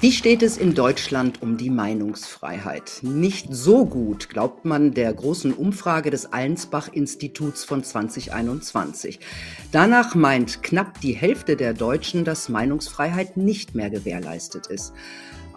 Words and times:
Wie 0.00 0.12
steht 0.12 0.44
es 0.44 0.56
in 0.56 0.76
Deutschland 0.76 1.42
um 1.42 1.56
die 1.56 1.70
Meinungsfreiheit? 1.70 3.00
Nicht 3.02 3.48
so 3.50 3.84
gut, 3.84 4.28
glaubt 4.28 4.64
man 4.64 4.94
der 4.94 5.12
großen 5.12 5.52
Umfrage 5.52 6.10
des 6.10 6.32
Allensbach-Instituts 6.32 7.64
von 7.64 7.82
2021. 7.82 9.18
Danach 9.72 10.14
meint 10.14 10.62
knapp 10.62 11.00
die 11.00 11.14
Hälfte 11.14 11.56
der 11.56 11.74
Deutschen, 11.74 12.24
dass 12.24 12.48
Meinungsfreiheit 12.48 13.36
nicht 13.36 13.74
mehr 13.74 13.90
gewährleistet 13.90 14.68
ist. 14.68 14.92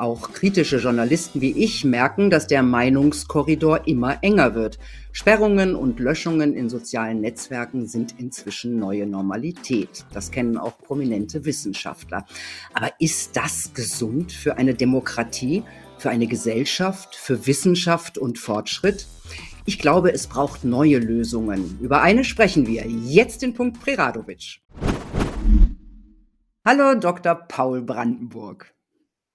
Auch 0.02 0.34
kritische 0.34 0.78
Journalisten 0.78 1.42
wie 1.42 1.52
ich 1.52 1.86
merken, 1.86 2.32
dass 2.32 2.48
der 2.48 2.64
Meinungskorridor 2.64 3.88
immer 3.88 4.18
enger 4.24 4.56
wird. 4.56 4.80
Sperrungen 5.12 5.76
und 5.76 6.00
Löschungen 6.00 6.56
in 6.56 6.70
sozialen 6.70 7.22
Netzwerken 7.22 7.86
sind 7.86 8.16
inzwischen 8.18 8.80
neue 8.80 9.06
Normalität. 9.06 10.08
Das 10.12 10.32
kennen 10.32 10.58
auch 10.58 10.80
prominente 10.80 11.46
Wissenschaftler. 11.46 12.26
Aber 12.74 12.92
ist 12.98 13.38
das 13.38 13.76
gesund 13.76 14.32
für 14.32 14.58
eine 14.58 14.74
Demokratie, 14.74 15.62
für 16.00 16.10
eine 16.10 16.26
Gesellschaft, 16.26 17.16
für 17.16 17.46
Wissenschaft 17.46 18.18
und 18.18 18.40
Fortschritt? 18.40 19.06
Ich 19.66 19.78
glaube, 19.78 20.12
es 20.12 20.26
braucht 20.26 20.64
neue 20.64 20.98
Lösungen. 20.98 21.78
Über 21.80 22.02
eine 22.02 22.24
sprechen 22.24 22.66
wir. 22.66 22.88
Jetzt 22.88 23.44
den 23.44 23.54
Punkt 23.54 23.80
Preradovic. 23.80 24.62
Hallo, 26.66 26.96
Dr. 26.96 27.36
Paul 27.36 27.84
Brandenburg. 27.84 28.74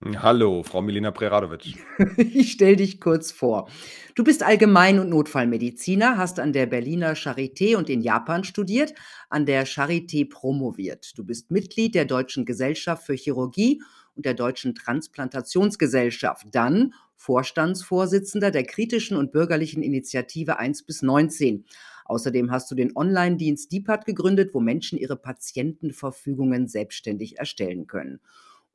Hallo, 0.04 0.62
Frau 0.62 0.82
Milena 0.82 1.10
Preradovic. 1.10 1.82
Ich 2.18 2.52
stelle 2.52 2.76
dich 2.76 3.00
kurz 3.00 3.32
vor. 3.32 3.70
Du 4.14 4.24
bist 4.24 4.42
Allgemein- 4.42 4.98
und 4.98 5.08
Notfallmediziner, 5.08 6.18
hast 6.18 6.38
an 6.38 6.52
der 6.52 6.66
Berliner 6.66 7.14
Charité 7.14 7.76
und 7.76 7.88
in 7.88 8.02
Japan 8.02 8.44
studiert, 8.44 8.92
an 9.30 9.46
der 9.46 9.66
Charité 9.66 10.28
promoviert. 10.28 11.16
Du 11.16 11.24
bist 11.24 11.50
Mitglied 11.50 11.94
der 11.94 12.04
Deutschen 12.04 12.44
Gesellschaft 12.44 13.06
für 13.06 13.14
Chirurgie 13.14 13.82
und 14.14 14.26
der 14.26 14.34
Deutschen 14.34 14.74
Transplantationsgesellschaft, 14.74 16.48
dann 16.52 16.92
Vorstandsvorsitzender 17.14 18.50
der 18.50 18.64
kritischen 18.64 19.16
und 19.16 19.32
bürgerlichen 19.32 19.82
Initiative 19.82 20.58
1 20.58 20.82
bis 20.82 21.00
19. 21.00 21.64
Außerdem 22.04 22.50
hast 22.50 22.70
du 22.70 22.74
den 22.74 22.94
Online-Dienst 22.94 23.72
DIPAT 23.72 24.04
gegründet, 24.04 24.52
wo 24.52 24.60
Menschen 24.60 24.98
ihre 24.98 25.16
Patientenverfügungen 25.16 26.68
selbstständig 26.68 27.38
erstellen 27.38 27.86
können 27.86 28.20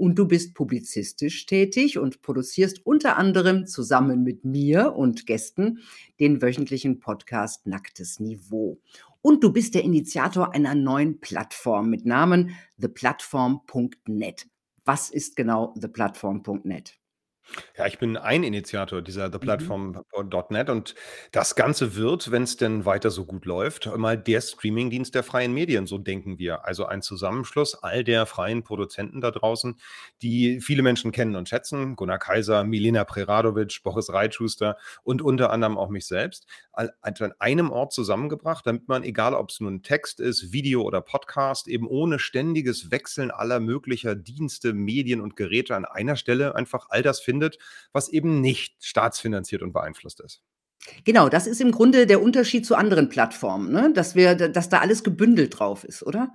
und 0.01 0.17
du 0.17 0.27
bist 0.27 0.55
publizistisch 0.55 1.45
tätig 1.45 1.99
und 1.99 2.23
produzierst 2.23 2.83
unter 2.87 3.19
anderem 3.19 3.67
zusammen 3.67 4.23
mit 4.23 4.43
mir 4.43 4.95
und 4.95 5.27
Gästen 5.27 5.77
den 6.19 6.41
wöchentlichen 6.41 6.99
Podcast 6.99 7.67
Nacktes 7.67 8.19
Niveau. 8.19 8.81
Und 9.21 9.43
du 9.43 9.53
bist 9.53 9.75
der 9.75 9.83
Initiator 9.83 10.55
einer 10.55 10.73
neuen 10.73 11.19
Plattform 11.19 11.91
mit 11.91 12.07
Namen 12.07 12.55
theplatform.net. 12.81 14.47
Was 14.85 15.11
ist 15.11 15.35
genau 15.35 15.75
theplatform.net? 15.79 17.00
Ja, 17.77 17.85
ich 17.85 17.99
bin 17.99 18.17
ein 18.17 18.43
Initiator 18.43 19.01
dieser 19.01 19.31
The 19.31 19.39
Mhm. 20.69 20.69
Und 20.69 20.95
das 21.31 21.55
Ganze 21.55 21.95
wird, 21.95 22.31
wenn 22.31 22.43
es 22.43 22.57
denn 22.57 22.85
weiter 22.85 23.09
so 23.09 23.25
gut 23.25 23.45
läuft, 23.45 23.85
mal 23.97 24.17
der 24.17 24.41
Streamingdienst 24.41 25.13
der 25.13 25.23
freien 25.23 25.53
Medien, 25.53 25.87
so 25.87 25.97
denken 25.97 26.37
wir. 26.37 26.65
Also 26.65 26.85
ein 26.85 27.01
Zusammenschluss 27.01 27.75
all 27.75 28.03
der 28.03 28.25
freien 28.25 28.63
Produzenten 28.63 29.21
da 29.21 29.31
draußen, 29.31 29.77
die 30.21 30.61
viele 30.61 30.83
Menschen 30.83 31.11
kennen 31.11 31.35
und 31.35 31.49
schätzen. 31.49 31.95
Gunnar 31.95 32.19
Kaiser, 32.19 32.63
Milena 32.63 33.03
Preradovic, 33.03 33.81
Boris 33.83 34.11
Reitschuster 34.11 34.77
und 35.03 35.21
unter 35.21 35.51
anderem 35.51 35.77
auch 35.77 35.89
mich 35.89 36.05
selbst. 36.05 36.47
All, 36.71 36.93
an 37.01 37.33
einem 37.39 37.69
Ort 37.71 37.91
zusammengebracht, 37.93 38.65
damit 38.65 38.87
man, 38.87 39.03
egal 39.03 39.33
ob 39.33 39.49
es 39.49 39.59
nun 39.59 39.83
Text 39.83 40.19
ist, 40.19 40.53
Video 40.53 40.83
oder 40.83 41.01
Podcast, 41.01 41.67
eben 41.67 41.87
ohne 41.87 42.17
ständiges 42.19 42.91
Wechseln 42.91 43.31
aller 43.31 43.59
möglicher 43.59 44.15
Dienste, 44.15 44.73
Medien 44.73 45.19
und 45.19 45.35
Geräte 45.35 45.75
an 45.75 45.85
einer 45.85 46.15
Stelle 46.15 46.55
einfach 46.55 46.87
all 46.89 47.01
das 47.01 47.19
findet, 47.19 47.30
findet, 47.31 47.57
was 47.93 48.09
eben 48.09 48.41
nicht 48.41 48.83
staatsfinanziert 48.83 49.61
und 49.61 49.71
beeinflusst 49.71 50.19
ist. 50.19 50.41
Genau, 51.05 51.29
das 51.29 51.47
ist 51.47 51.61
im 51.61 51.71
Grunde 51.71 52.07
der 52.07 52.21
Unterschied 52.21 52.65
zu 52.65 52.75
anderen 52.75 53.07
Plattformen, 53.07 53.71
ne? 53.71 53.93
dass, 53.93 54.15
wir, 54.15 54.35
dass 54.35 54.67
da 54.67 54.79
alles 54.79 55.03
gebündelt 55.03 55.59
drauf 55.59 55.83
ist, 55.83 56.03
oder? 56.03 56.31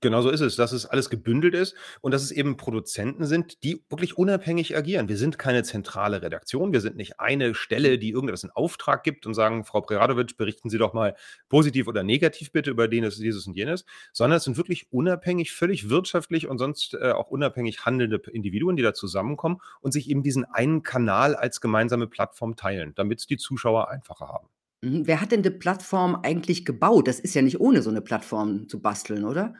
Genau 0.00 0.22
so 0.22 0.30
ist 0.30 0.40
es, 0.40 0.54
dass 0.54 0.70
es 0.70 0.86
alles 0.86 1.10
gebündelt 1.10 1.54
ist 1.54 1.74
und 2.00 2.12
dass 2.12 2.22
es 2.22 2.30
eben 2.30 2.56
Produzenten 2.56 3.26
sind, 3.26 3.64
die 3.64 3.84
wirklich 3.88 4.16
unabhängig 4.16 4.76
agieren. 4.76 5.08
Wir 5.08 5.16
sind 5.16 5.38
keine 5.38 5.64
zentrale 5.64 6.22
Redaktion, 6.22 6.72
wir 6.72 6.80
sind 6.80 6.96
nicht 6.96 7.18
eine 7.18 7.52
Stelle, 7.54 7.98
die 7.98 8.10
irgendetwas 8.10 8.44
in 8.44 8.50
Auftrag 8.50 9.02
gibt 9.02 9.26
und 9.26 9.34
sagen, 9.34 9.64
Frau 9.64 9.80
Preradovic, 9.80 10.36
berichten 10.36 10.70
Sie 10.70 10.78
doch 10.78 10.92
mal 10.92 11.16
positiv 11.48 11.88
oder 11.88 12.04
negativ 12.04 12.52
bitte 12.52 12.70
über 12.70 12.86
dieses, 12.86 13.18
dieses 13.18 13.48
und 13.48 13.56
jenes, 13.56 13.84
sondern 14.12 14.36
es 14.36 14.44
sind 14.44 14.56
wirklich 14.56 14.92
unabhängig, 14.92 15.52
völlig 15.52 15.88
wirtschaftlich 15.90 16.46
und 16.46 16.58
sonst 16.58 16.94
äh, 16.94 17.10
auch 17.10 17.30
unabhängig 17.30 17.84
handelnde 17.84 18.22
Individuen, 18.30 18.76
die 18.76 18.84
da 18.84 18.94
zusammenkommen 18.94 19.58
und 19.80 19.90
sich 19.90 20.08
eben 20.08 20.22
diesen 20.22 20.44
einen 20.44 20.84
Kanal 20.84 21.34
als 21.34 21.60
gemeinsame 21.60 22.06
Plattform 22.06 22.54
teilen, 22.54 22.92
damit 22.94 23.18
es 23.18 23.26
die 23.26 23.36
Zuschauer 23.36 23.90
einfacher 23.90 24.28
haben. 24.28 24.48
Mhm. 24.82 25.06
Wer 25.06 25.20
hat 25.20 25.32
denn 25.32 25.42
die 25.42 25.50
Plattform 25.50 26.20
eigentlich 26.22 26.64
gebaut? 26.64 27.08
Das 27.08 27.18
ist 27.18 27.34
ja 27.34 27.42
nicht 27.42 27.60
ohne 27.60 27.82
so 27.82 27.90
eine 27.90 28.00
Plattform 28.00 28.68
zu 28.68 28.80
basteln, 28.80 29.24
oder? 29.24 29.54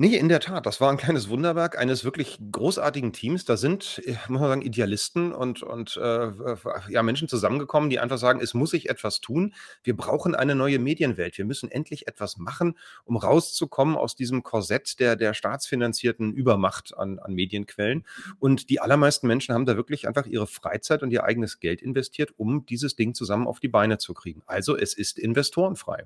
Ne, 0.00 0.16
in 0.16 0.28
der 0.28 0.38
Tat, 0.38 0.64
das 0.64 0.80
war 0.80 0.92
'n 0.92 0.96
kleines 0.96 1.28
Wunderwerk 1.28 1.76
eines 1.76 2.04
wirklich 2.04 2.38
großartigen 2.52 3.12
Teams. 3.12 3.44
Da 3.44 3.56
sind, 3.56 4.00
äh, 4.04 4.12
muss 4.28 4.40
man 4.40 4.48
sagen, 4.50 4.62
Idealisten 4.62 5.32
und 5.32 5.64
und, 5.64 5.96
äh, 5.96 6.30
ja, 6.88 7.02
Menschen 7.02 7.26
zusammengekommen, 7.26 7.90
die 7.90 7.98
einfach 7.98 8.16
sagen: 8.18 8.38
„Es 8.40 8.54
muss 8.54 8.70
sich 8.70 8.88
etwas 8.90 9.20
tun. 9.20 9.54
Wir 9.82 9.96
brauchen 9.96 10.36
eine 10.36 10.54
neue 10.54 10.78
Medienwelt. 10.78 11.36
Wir 11.36 11.44
müssen 11.44 11.68
endlich 11.68 12.06
etwas 12.06 12.36
machen, 12.36 12.76
um 13.06 13.16
rauszukommen 13.16 13.96
aus 13.96 14.14
diesem 14.14 14.44
Korsett 14.44 15.00
der 15.00 15.16
der 15.16 15.34
staatsfinanzierten 15.34 16.32
Übermacht 16.32 16.96
an 16.96 17.18
an 17.18 17.34
Medienquellen.“ 17.34 18.06
Und 18.38 18.70
die 18.70 18.80
allermeisten 18.80 19.26
Menschen 19.26 19.52
haben 19.52 19.66
da 19.66 19.74
wirklich 19.76 20.06
einfach 20.06 20.26
ihre 20.26 20.46
Freizeit 20.46 21.02
und 21.02 21.10
ihr 21.10 21.24
eigenes 21.24 21.58
Geld 21.58 21.82
investiert, 21.82 22.30
um 22.36 22.64
dieses 22.66 22.94
Ding 22.94 23.14
zusammen 23.14 23.48
auf 23.48 23.58
die 23.58 23.66
Beine 23.68 23.98
zu 23.98 24.14
kriegen. 24.14 24.42
Also, 24.46 24.76
es 24.76 24.94
ist 24.94 25.18
investorenfrei. 25.18 26.04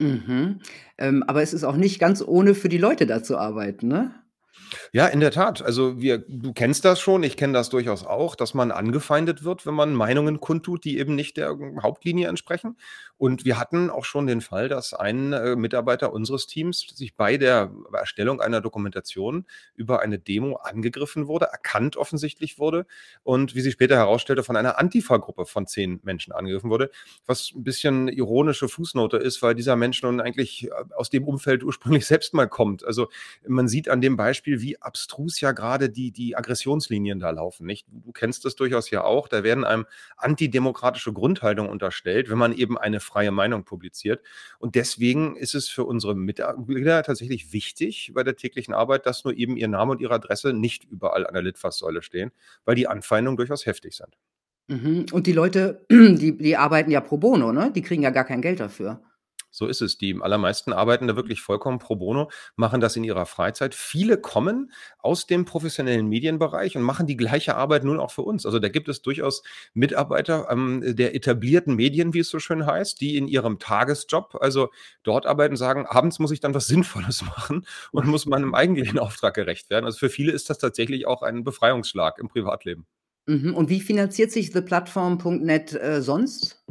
Mhm. 0.00 0.60
Ähm, 0.96 1.22
aber 1.26 1.42
es 1.42 1.52
ist 1.52 1.64
auch 1.64 1.76
nicht 1.76 1.98
ganz 1.98 2.22
ohne 2.22 2.54
für 2.54 2.68
die 2.68 2.78
Leute 2.78 3.06
da 3.06 3.22
zu 3.22 3.36
arbeiten, 3.36 3.88
ne? 3.88 4.14
Ja, 4.92 5.06
in 5.06 5.20
der 5.20 5.30
Tat. 5.30 5.60
Also, 5.62 6.00
wir 6.00 6.18
du 6.18 6.52
kennst 6.54 6.84
das 6.84 6.98
schon, 7.00 7.22
ich 7.22 7.36
kenne 7.36 7.52
das 7.52 7.68
durchaus 7.68 8.04
auch, 8.04 8.34
dass 8.34 8.54
man 8.54 8.70
angefeindet 8.70 9.44
wird, 9.44 9.66
wenn 9.66 9.74
man 9.74 9.92
Meinungen 9.94 10.40
kundtut, 10.40 10.84
die 10.84 10.98
eben 10.98 11.14
nicht 11.14 11.36
der 11.36 11.56
Hauptlinie 11.82 12.28
entsprechen. 12.28 12.76
Und 13.18 13.44
wir 13.44 13.58
hatten 13.58 13.90
auch 13.90 14.04
schon 14.04 14.26
den 14.26 14.40
Fall, 14.40 14.68
dass 14.68 14.94
ein, 14.94 15.32
äh, 15.32 15.56
Mitarbeiter 15.56 16.12
unseres 16.12 16.46
Teams 16.46 16.86
sich 16.94 17.16
bei 17.16 17.36
der 17.36 17.70
Erstellung 17.92 18.40
einer 18.40 18.60
Dokumentation 18.60 19.44
über 19.74 20.00
eine 20.00 20.18
Demo 20.18 20.56
angegriffen 20.56 21.26
wurde, 21.26 21.46
erkannt 21.46 21.96
offensichtlich 21.96 22.58
wurde 22.58 22.86
und 23.24 23.54
wie 23.56 23.60
sich 23.60 23.72
später 23.74 23.96
herausstellte, 23.96 24.42
von 24.44 24.56
einer 24.56 24.78
Antifa-Gruppe 24.78 25.46
von 25.46 25.66
10 25.66 26.00
Menschen 26.04 26.32
angegriffen 26.32 26.70
wurde, 26.70 26.90
was 27.26 27.50
'n 27.54 27.64
bisschen 27.64 28.08
ironische 28.08 28.68
Fußnote 28.68 29.16
ist, 29.18 29.42
weil 29.42 29.54
dieser 29.56 29.76
Mensch 29.76 30.02
nun 30.02 30.20
eigentlich, 30.20 30.68
äh, 30.68 30.70
aus 30.94 31.10
dem 31.10 31.24
Umfeld 31.24 31.62
ursprünglich 31.64 32.06
selbst 32.06 32.32
mal 32.34 32.46
kommt. 32.48 32.84
Also, 32.84 33.08
man 33.46 33.68
sieht 33.68 33.88
an 33.88 34.00
dem 34.00 34.16
Beispiel, 34.16 34.47
wie 34.60 34.80
abstrus 34.80 35.40
ja 35.40 35.52
gerade 35.52 35.90
die 35.90 36.10
die 36.10 36.36
Aggressionslinien 36.36 37.20
da 37.20 37.30
laufen, 37.30 37.66
nicht? 37.66 37.86
Du 37.90 38.12
kennst 38.12 38.44
das 38.44 38.56
durchaus 38.56 38.90
ja 38.90 39.04
auch. 39.04 39.28
Da 39.28 39.42
werden 39.42 39.64
einem 39.64 39.86
antidemokratische 40.16 41.12
Grundhaltungen 41.12 41.70
unterstellt, 41.70 42.30
wenn 42.30 42.38
man 42.38 42.52
eben 42.52 42.78
eine 42.78 43.00
freie 43.00 43.30
Meinung 43.30 43.64
publiziert. 43.64 44.22
Und 44.58 44.74
deswegen 44.74 45.36
ist 45.36 45.54
es 45.54 45.68
für 45.68 45.84
unsere 45.84 46.14
Mitglieder 46.14 47.02
tatsächlich 47.02 47.52
wichtig 47.52 48.12
bei 48.14 48.22
der 48.22 48.36
täglichen 48.36 48.74
Arbeit, 48.74 49.06
dass 49.06 49.24
nur 49.24 49.34
eben 49.34 49.56
ihr 49.56 49.68
Name 49.68 49.92
und 49.92 50.00
ihre 50.00 50.14
Adresse 50.14 50.52
nicht 50.52 50.84
überall 50.84 51.26
an 51.26 51.34
der 51.34 51.42
Litfaßsäule 51.42 52.02
stehen, 52.02 52.32
weil 52.64 52.74
die 52.74 52.88
Anfeindungen 52.88 53.36
durchaus 53.36 53.66
heftig 53.66 53.94
sind. 53.94 54.16
Mhm. 54.68 55.06
Und 55.12 55.26
die 55.26 55.32
Leute, 55.32 55.86
die 55.90 56.36
die 56.36 56.56
arbeiten 56.56 56.90
ja 56.90 57.00
pro 57.00 57.16
bono, 57.16 57.52
ne? 57.52 57.72
Die 57.74 57.82
kriegen 57.82 58.02
ja 58.02 58.10
gar 58.10 58.24
kein 58.24 58.42
Geld 58.42 58.60
dafür. 58.60 59.02
So 59.50 59.66
ist 59.66 59.80
es. 59.80 59.98
Die 59.98 60.16
allermeisten 60.20 60.72
arbeiten 60.72 61.06
da 61.06 61.16
wirklich 61.16 61.40
vollkommen 61.40 61.78
pro 61.78 61.96
bono, 61.96 62.30
machen 62.56 62.80
das 62.80 62.96
in 62.96 63.04
ihrer 63.04 63.26
Freizeit. 63.26 63.74
Viele 63.74 64.18
kommen 64.18 64.72
aus 64.98 65.26
dem 65.26 65.44
professionellen 65.44 66.06
Medienbereich 66.08 66.76
und 66.76 66.82
machen 66.82 67.06
die 67.06 67.16
gleiche 67.16 67.56
Arbeit 67.56 67.84
nun 67.84 67.98
auch 67.98 68.10
für 68.10 68.22
uns. 68.22 68.44
Also, 68.46 68.58
da 68.58 68.68
gibt 68.68 68.88
es 68.88 69.02
durchaus 69.02 69.42
Mitarbeiter, 69.74 70.48
ähm, 70.50 70.82
der 70.96 71.14
etablierten 71.14 71.74
Medien, 71.76 72.14
wie 72.14 72.20
es 72.20 72.28
so 72.30 72.38
schön 72.38 72.66
heißt, 72.66 73.00
die 73.00 73.16
in 73.16 73.26
ihrem 73.28 73.58
Tagesjob, 73.58 74.36
also 74.40 74.68
dort 75.02 75.26
arbeiten, 75.26 75.56
sagen: 75.56 75.86
„Abends 75.86 76.18
muss 76.18 76.30
ich 76.30 76.40
dann 76.40 76.54
was 76.54 76.66
Sinnvolles 76.66 77.22
machen 77.36 77.66
und 77.92 78.06
muss 78.06 78.26
meinem 78.26 78.54
eigentlichen 78.54 78.98
Auftrag 78.98 79.34
gerecht 79.34 79.70
werden.“ 79.70 79.86
Also, 79.86 79.98
für 79.98 80.10
viele 80.10 80.32
ist 80.32 80.50
das 80.50 80.58
tatsächlich 80.58 81.06
auch 81.06 81.22
ein 81.22 81.44
Befreiungsschlag 81.44 82.18
im 82.18 82.28
Privatleben. 82.28 82.86
Mhm. 83.26 83.54
Und 83.54 83.68
wie 83.68 83.80
finanziert 83.80 84.30
sich 84.32 84.50
theplatform.net, 84.50 85.74
äh, 85.74 86.02
sonst? 86.02 86.64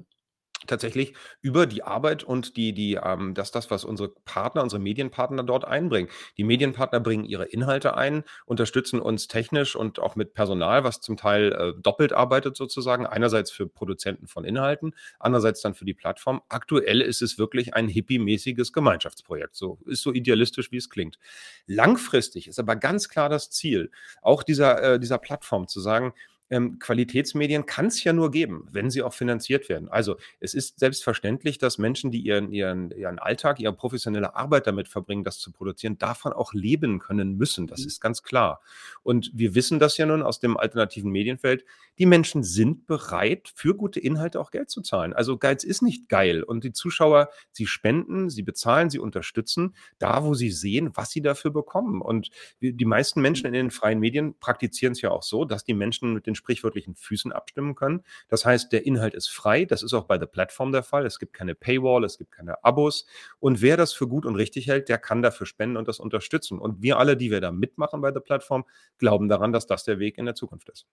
Tatsächlich 0.68 1.14
über 1.42 1.66
die 1.66 1.84
Arbeit 1.84 2.24
und 2.24 2.58
die 2.58 2.74
die, 2.74 3.00
ähm 3.04 3.34
das 3.34 3.52
das, 3.52 3.72
was 3.72 3.84
unsere 3.84 4.10
Partner, 4.26 4.64
unsere 4.64 4.82
Medienpartner 4.82 5.44
dort 5.44 5.66
einbringen. 5.66 6.10
Die 6.38 6.44
Medienpartner 6.44 7.00
bringen 7.00 7.26
ihre 7.26 7.46
Inhalte 7.46 7.96
ein, 7.96 8.24
unterstützen 8.46 9.00
uns 9.00 9.28
technisch 9.28 9.76
und 9.76 10.00
auch 10.00 10.16
mit 10.16 10.34
Personal, 10.34 10.84
was 10.84 11.02
zum 11.02 11.18
Teil, 11.18 11.52
äh, 11.54 11.82
doppelt 11.82 12.14
arbeitet 12.14 12.58
sozusagen. 12.58 13.06
Einerseits 13.06 13.52
für 13.52 13.68
Produzenten 13.68 14.28
von 14.28 14.46
Inhalten, 14.46 14.94
andererseits 15.20 15.62
dann 15.62 15.74
für 15.74 15.86
die 15.86 15.94
Plattform. 15.94 16.42
Aktuell 16.50 17.02
ist 17.02 17.22
es 17.22 17.38
wirklich 17.38 17.74
ein 17.74 17.88
hippiemäßiges 17.88 18.74
Gemeinschaftsprojekt. 18.74 19.56
So 19.56 19.80
ist 19.86 20.02
so 20.04 20.14
idealistisch, 20.14 20.72
wie 20.72 20.78
es 20.78 20.90
klingt. 20.90 21.18
Langfristig 21.66 22.48
ist 22.48 22.60
aber 22.60 22.76
ganz 22.76 23.10
klar 23.10 23.30
das 23.30 23.50
Ziel, 23.50 23.92
auch 24.22 24.44
dieser 24.44 24.82
äh, 24.84 25.00
dieser 25.00 25.18
Plattform 25.18 25.68
zu 25.68 25.80
sagen: 25.80 26.14
ähm, 26.50 26.80
Qualitätsmedien 26.80 27.66
kann 27.66 27.88
es 27.88 28.04
ja 28.04 28.14
nur 28.14 28.32
geben, 28.32 28.68
wenn 28.72 28.90
sie 28.90 29.02
auch 29.02 29.14
finanziert 29.14 29.70
werden. 29.70 29.90
Also 29.90 30.18
es 30.40 30.54
ist 30.54 30.80
selbstverständlich, 30.80 31.58
dass 31.58 31.78
Menschen, 31.78 32.12
die 32.12 32.22
ihren, 32.22 32.52
ihren, 32.52 32.92
ihren 32.92 33.20
Alltag, 33.20 33.60
ihre 33.60 33.74
professionelle 33.74 34.36
Arbeit 34.36 34.68
damit 34.68 34.88
verbringen, 34.88 35.24
das 35.24 35.40
zu 35.40 35.52
produzieren, 35.52 35.98
davon 35.98 36.34
auch 36.34 36.54
leben 36.54 37.00
können 37.00 37.38
müssen. 37.38 37.68
Das 37.68 37.82
mhm. 37.82 37.88
ist 37.88 38.00
ganz 38.00 38.24
klar. 38.24 38.62
Und 39.04 39.32
wir 39.34 39.56
wissen 39.56 39.80
das 39.80 39.98
ja 39.98 40.06
nun 40.06 40.24
aus 40.24 40.40
dem 40.40 40.58
alternativen 40.58 41.12
Medienfeld. 41.12 41.66
Die 42.00 42.06
Menschen 42.06 42.44
sind 42.44 42.86
bereit, 42.86 43.52
für 43.56 43.76
gute 43.76 44.00
Inhalte 44.00 44.40
auch 44.40 44.52
Geld 44.52 44.70
zu 44.70 44.82
zahlen. 44.82 45.14
Also 45.14 45.38
Geiz 45.38 45.64
ist 45.64 45.82
nicht 45.82 46.10
geil. 46.10 46.44
Und 46.44 46.64
die 46.64 46.72
Zuschauer, 46.72 47.30
sie 47.52 47.66
spenden, 47.66 48.30
sie 48.30 48.44
bezahlen, 48.44 48.90
sie 48.90 49.00
unterstützen, 49.00 49.76
da 49.98 50.24
wo 50.24 50.34
sie 50.34 50.52
sehen, 50.52 50.92
was 50.94 51.10
sie 51.10 51.22
dafür 51.22 51.52
bekommen. 51.52 52.02
Und 52.02 52.30
die 52.62 52.86
meisten 52.86 53.22
Menschen 53.22 53.48
in 53.48 53.54
den 53.54 53.72
freien 53.72 54.00
Medien 54.00 54.38
praktizieren 54.40 54.94
es 54.94 55.02
ja 55.02 55.12
auch 55.12 55.24
so, 55.24 55.44
dass 55.44 55.64
die 55.64 55.74
Menschen 55.74 56.14
mit 56.14 56.28
den 56.28 56.36
sprichwörtlichen 56.38 56.96
Füßen 56.96 57.34
abstimmen 57.34 57.76
können. 57.76 58.04
Das 58.30 58.46
heißt, 58.46 58.72
der 58.72 58.86
Inhalt 58.86 59.14
ist 59.14 59.28
frei. 59.28 59.66
Das 59.66 59.84
ist 59.84 59.94
auch 59.94 60.06
bei 60.06 60.18
der 60.18 60.28
Plattform 60.28 60.72
der 60.72 60.84
Fall. 60.84 61.06
Es 61.06 61.20
gibt 61.20 61.34
keine 61.34 61.56
Paywall, 61.56 62.06
es 62.06 62.18
gibt 62.18 62.32
keine 62.32 62.64
Abos. 62.64 63.06
Und 63.40 63.62
wer 63.62 63.76
das 63.76 63.92
für 63.92 64.08
gut 64.08 64.26
und 64.26 64.36
richtig 64.36 64.68
hält, 64.68 64.88
der 64.88 64.98
kann 64.98 65.22
dafür 65.22 65.46
spenden 65.46 65.76
und 65.76 65.90
das 65.90 66.00
unterstützen. 66.00 66.60
Und 66.60 66.82
wir 66.82 66.98
alle, 66.98 67.18
die 67.18 67.32
wir 67.32 67.42
da 67.42 67.52
mitmachen 67.52 68.00
bei 68.00 68.12
der 68.12 68.22
Plattform, 68.22 68.64
glauben 68.98 69.28
daran, 69.28 69.52
dass 69.52 69.68
das 69.68 69.84
der 69.84 70.00
Weg 70.00 70.18
in 70.18 70.26
der 70.26 70.36
Zukunft 70.36 70.70
ist. 70.70 70.86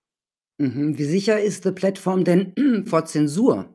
Mhm. 0.59 0.99
Wie 0.99 1.05
sicher 1.05 1.41
ist 1.41 1.65
the 1.65 1.73
Plattform 1.73 2.25
denn 2.25 2.55
vor 2.87 3.05
Zensur? 3.05 3.75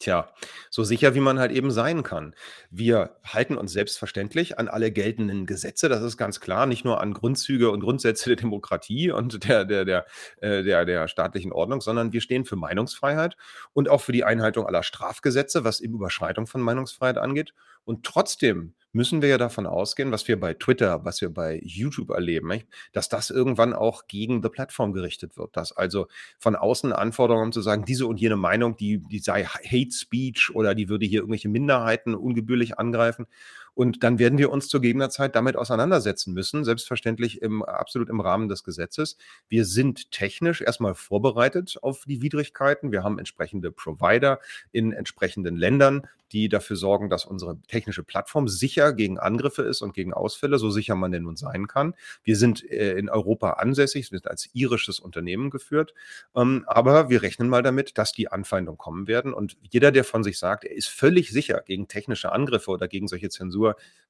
Tja, 0.00 0.32
so 0.70 0.82
sicher 0.82 1.14
wie 1.14 1.20
man 1.20 1.38
halt 1.38 1.52
eben 1.52 1.70
sein 1.70 2.02
kann. 2.02 2.34
Wir 2.70 3.18
halten 3.22 3.58
uns 3.58 3.70
selbstverständlich 3.74 4.58
an 4.58 4.66
alle 4.68 4.90
geltenden 4.90 5.44
Gesetze, 5.44 5.90
das 5.90 6.02
ist 6.02 6.16
ganz 6.16 6.40
klar, 6.40 6.64
nicht 6.64 6.86
nur 6.86 7.02
an 7.02 7.12
Grundzüge 7.12 7.70
und 7.70 7.80
Grundsätze 7.80 8.30
der 8.30 8.36
Demokratie 8.36 9.10
und 9.10 9.46
der 9.46 9.66
der 9.66 9.84
der 9.84 10.06
äh, 10.40 10.62
der 10.62 10.86
der 10.86 11.06
staatlichen 11.06 11.52
Ordnung, 11.52 11.82
sondern 11.82 12.14
wir 12.14 12.22
stehen 12.22 12.46
für 12.46 12.56
Meinungsfreiheit 12.56 13.36
und 13.74 13.90
auch 13.90 14.00
für 14.00 14.12
die 14.12 14.24
Einhaltung 14.24 14.66
aller 14.66 14.82
Strafgesetze, 14.82 15.64
was 15.64 15.80
eben 15.80 15.96
Überschreitung 15.96 16.46
von 16.46 16.62
Meinungsfreiheit 16.62 17.18
angeht. 17.18 17.52
Und 17.84 18.06
trotzdem 18.06 18.72
müssen 18.92 19.22
wir 19.22 19.28
ja 19.28 19.38
davon 19.38 19.66
ausgehen, 19.66 20.10
was 20.12 20.26
wir 20.26 20.38
bei 20.38 20.54
Twitter, 20.54 21.04
was 21.04 21.20
wir 21.20 21.30
bei 21.30 21.60
YouTube 21.62 22.10
erleben, 22.10 22.62
dass 22.92 23.08
das 23.08 23.30
irgendwann 23.30 23.72
auch 23.72 24.06
gegen 24.08 24.42
die 24.42 24.48
Plattform 24.48 24.92
gerichtet 24.92 25.36
wird. 25.36 25.56
Dass 25.56 25.76
also 25.76 26.08
von 26.38 26.56
außen 26.56 26.92
Anforderungen 26.92 27.52
zu 27.52 27.60
sagen, 27.60 27.84
diese 27.84 28.06
und 28.06 28.20
jene 28.20 28.36
Meinung, 28.36 28.76
die, 28.76 28.98
die 28.98 29.18
sei 29.18 29.44
Hate 29.44 29.92
Speech 29.92 30.50
oder 30.54 30.74
die 30.74 30.88
würde 30.88 31.06
hier 31.06 31.20
irgendwelche 31.20 31.48
Minderheiten 31.48 32.14
ungebührlich 32.14 32.78
angreifen. 32.78 33.26
Und 33.74 34.02
dann 34.02 34.18
werden 34.18 34.38
wir 34.38 34.50
uns 34.50 34.68
zu 34.68 34.80
gegebener 34.80 35.10
Zeit 35.10 35.36
damit 35.36 35.56
auseinandersetzen 35.56 36.34
müssen, 36.34 36.64
selbstverständlich 36.64 37.42
im, 37.42 37.62
absolut 37.62 38.08
im 38.08 38.20
Rahmen 38.20 38.48
des 38.48 38.64
Gesetzes. 38.64 39.16
Wir 39.48 39.64
sind 39.64 40.10
technisch 40.10 40.60
erstmal 40.60 40.94
vorbereitet 40.94 41.78
auf 41.82 42.04
die 42.06 42.22
Widrigkeiten. 42.22 42.92
Wir 42.92 43.02
haben 43.02 43.18
entsprechende 43.18 43.70
Provider 43.70 44.40
in 44.72 44.92
entsprechenden 44.92 45.56
Ländern, 45.56 46.06
die 46.32 46.48
dafür 46.48 46.76
sorgen, 46.76 47.10
dass 47.10 47.24
unsere 47.24 47.60
technische 47.62 48.02
Plattform 48.02 48.48
sicher 48.48 48.92
gegen 48.92 49.18
Angriffe 49.18 49.62
ist 49.62 49.82
und 49.82 49.94
gegen 49.94 50.12
Ausfälle, 50.12 50.58
so 50.58 50.70
sicher 50.70 50.94
man 50.94 51.12
denn 51.12 51.24
nun 51.24 51.36
sein 51.36 51.66
kann. 51.66 51.94
Wir 52.22 52.36
sind 52.36 52.68
äh, 52.70 52.96
in 52.96 53.08
Europa 53.08 53.54
ansässig, 53.54 54.08
sind 54.08 54.28
als 54.28 54.48
irisches 54.52 55.00
Unternehmen 55.00 55.50
geführt, 55.50 55.94
ähm, 56.34 56.64
aber 56.66 57.10
wir 57.10 57.22
rechnen 57.22 57.48
mal 57.48 57.62
damit, 57.62 57.98
dass 57.98 58.12
die 58.12 58.30
Anfeindungen 58.30 58.78
kommen 58.78 59.06
werden 59.08 59.32
und 59.32 59.56
jeder, 59.70 59.90
der 59.90 60.04
von 60.04 60.22
sich 60.22 60.38
sagt, 60.38 60.64
er 60.64 60.74
ist 60.74 60.88
völlig 60.88 61.30
sicher 61.30 61.62
gegen 61.64 61.88
technische 61.88 62.32
Angriffe 62.32 62.70
oder 62.70 62.88
gegen 62.88 63.08
solche 63.08 63.28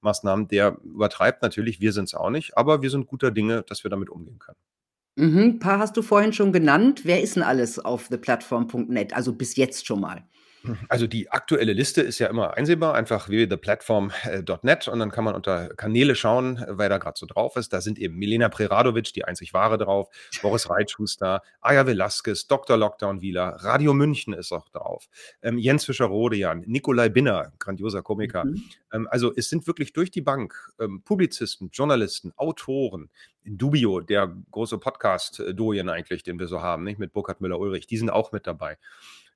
Zensurmaßnahmen, 0.00 0.48
der 0.48 0.78
übertreibt 0.82 1.42
natürlich, 1.42 1.80
wir 1.80 1.92
sind 1.92 2.04
es 2.04 2.14
auch 2.14 2.30
nicht, 2.30 2.56
aber 2.56 2.82
wir 2.82 2.90
sind 2.90 3.06
guter 3.06 3.30
Dinge, 3.30 3.62
dass 3.62 3.84
wir 3.84 3.90
damit 3.90 4.10
umgehen 4.10 4.38
können. 4.38 4.58
Mhm, 5.16 5.38
ein 5.38 5.58
paar 5.58 5.78
hast 5.78 5.96
du 5.96 6.02
vorhin 6.02 6.32
schon 6.32 6.52
genannt. 6.52 7.02
Wer 7.04 7.22
ist 7.22 7.36
denn 7.36 7.42
alles 7.42 7.78
auf 7.78 8.08
theplattform.net? 8.08 9.14
Also 9.14 9.34
bis 9.34 9.56
jetzt 9.56 9.86
schon 9.86 10.00
mal. 10.00 10.24
Also 10.88 11.06
die 11.06 11.30
aktuelle 11.30 11.72
Liste 11.72 12.02
ist 12.02 12.18
ja 12.18 12.26
immer 12.28 12.56
einsehbar, 12.56 12.94
einfach 12.94 13.28
www.theplatform.net 13.28 14.88
und 14.88 14.98
dann 14.98 15.10
kann 15.10 15.24
man 15.24 15.34
unter 15.34 15.68
Kanäle 15.74 16.14
schauen, 16.14 16.64
wer 16.68 16.88
da 16.88 16.98
gerade 16.98 17.18
so 17.18 17.26
drauf 17.26 17.56
ist. 17.56 17.72
Da 17.72 17.80
sind 17.80 17.98
eben 17.98 18.16
Milena 18.16 18.48
Preradovic, 18.48 19.12
die 19.12 19.24
einzig 19.24 19.54
wahre 19.54 19.78
drauf, 19.78 20.08
Boris 20.42 20.68
Reitschuster, 20.68 21.42
Aya 21.60 21.86
Velasquez, 21.86 22.46
Dr. 22.46 22.76
Lockdown 22.76 23.20
Wieler, 23.20 23.56
Radio 23.60 23.94
München 23.94 24.34
ist 24.34 24.52
auch 24.52 24.68
drauf, 24.68 25.08
ähm, 25.42 25.58
Jens 25.58 25.84
Fischer-Rodejan, 25.84 26.64
Nikolai 26.66 27.08
Binner, 27.08 27.52
grandioser 27.58 28.02
Komiker. 28.02 28.44
Mhm. 28.44 28.62
Ähm, 28.92 29.08
also 29.10 29.32
es 29.34 29.48
sind 29.48 29.66
wirklich 29.66 29.92
durch 29.92 30.10
die 30.10 30.22
Bank 30.22 30.54
ähm, 30.78 31.02
Publizisten, 31.02 31.70
Journalisten, 31.72 32.32
Autoren, 32.36 33.10
Dubio, 33.44 34.00
der 34.00 34.34
große 34.50 34.78
Podcast-Doyen 34.78 35.88
eigentlich, 35.88 36.22
den 36.22 36.38
wir 36.38 36.46
so 36.46 36.60
haben, 36.60 36.84
nicht 36.84 36.98
mit 36.98 37.12
Burkhard 37.12 37.40
Müller-Ulrich, 37.40 37.86
die 37.86 37.96
sind 37.96 38.10
auch 38.10 38.32
mit 38.32 38.46
dabei. 38.46 38.76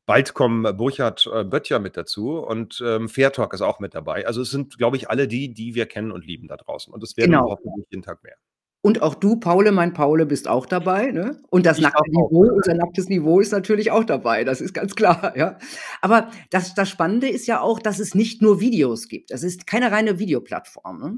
Bald 0.06 0.34
kommen 0.34 0.76
Burchard 0.76 1.28
äh, 1.32 1.44
Böttcher 1.44 1.78
mit 1.78 1.96
dazu 1.96 2.38
und 2.38 2.82
ähm, 2.84 3.08
Fairtalk 3.08 3.54
ist 3.54 3.62
auch 3.62 3.80
mit 3.80 3.94
dabei. 3.94 4.26
Also 4.26 4.42
es 4.42 4.50
sind, 4.50 4.76
glaube 4.76 4.96
ich, 4.96 5.08
alle 5.08 5.26
die, 5.26 5.54
die 5.54 5.74
wir 5.74 5.86
kennen 5.86 6.12
und 6.12 6.26
lieben 6.26 6.46
da 6.48 6.56
draußen. 6.56 6.92
Und 6.92 7.02
es 7.02 7.16
werden 7.16 7.32
genau. 7.32 7.50
hoffentlich 7.50 7.86
jeden 7.90 8.02
Tag 8.02 8.22
mehr. 8.22 8.36
Und 8.82 9.00
auch 9.00 9.14
du, 9.14 9.36
Paule, 9.36 9.72
mein 9.72 9.94
Paule, 9.94 10.26
bist 10.26 10.46
auch 10.46 10.66
dabei, 10.66 11.10
ne? 11.10 11.40
Und 11.48 11.64
das 11.64 11.78
ich 11.78 11.84
nackte 11.84 12.02
Niveau, 12.10 12.50
unser 12.54 12.74
nacktes 12.74 13.08
Niveau 13.08 13.40
ist 13.40 13.50
natürlich 13.50 13.90
auch 13.90 14.04
dabei, 14.04 14.44
das 14.44 14.60
ist 14.60 14.74
ganz 14.74 14.94
klar, 14.94 15.32
ja. 15.38 15.56
Aber 16.02 16.30
das, 16.50 16.74
das 16.74 16.90
Spannende 16.90 17.30
ist 17.30 17.46
ja 17.46 17.62
auch, 17.62 17.78
dass 17.78 17.98
es 17.98 18.14
nicht 18.14 18.42
nur 18.42 18.60
Videos 18.60 19.08
gibt. 19.08 19.30
Es 19.30 19.42
ist 19.42 19.66
keine 19.66 19.90
reine 19.90 20.18
Videoplattform, 20.18 21.00
ne? 21.00 21.16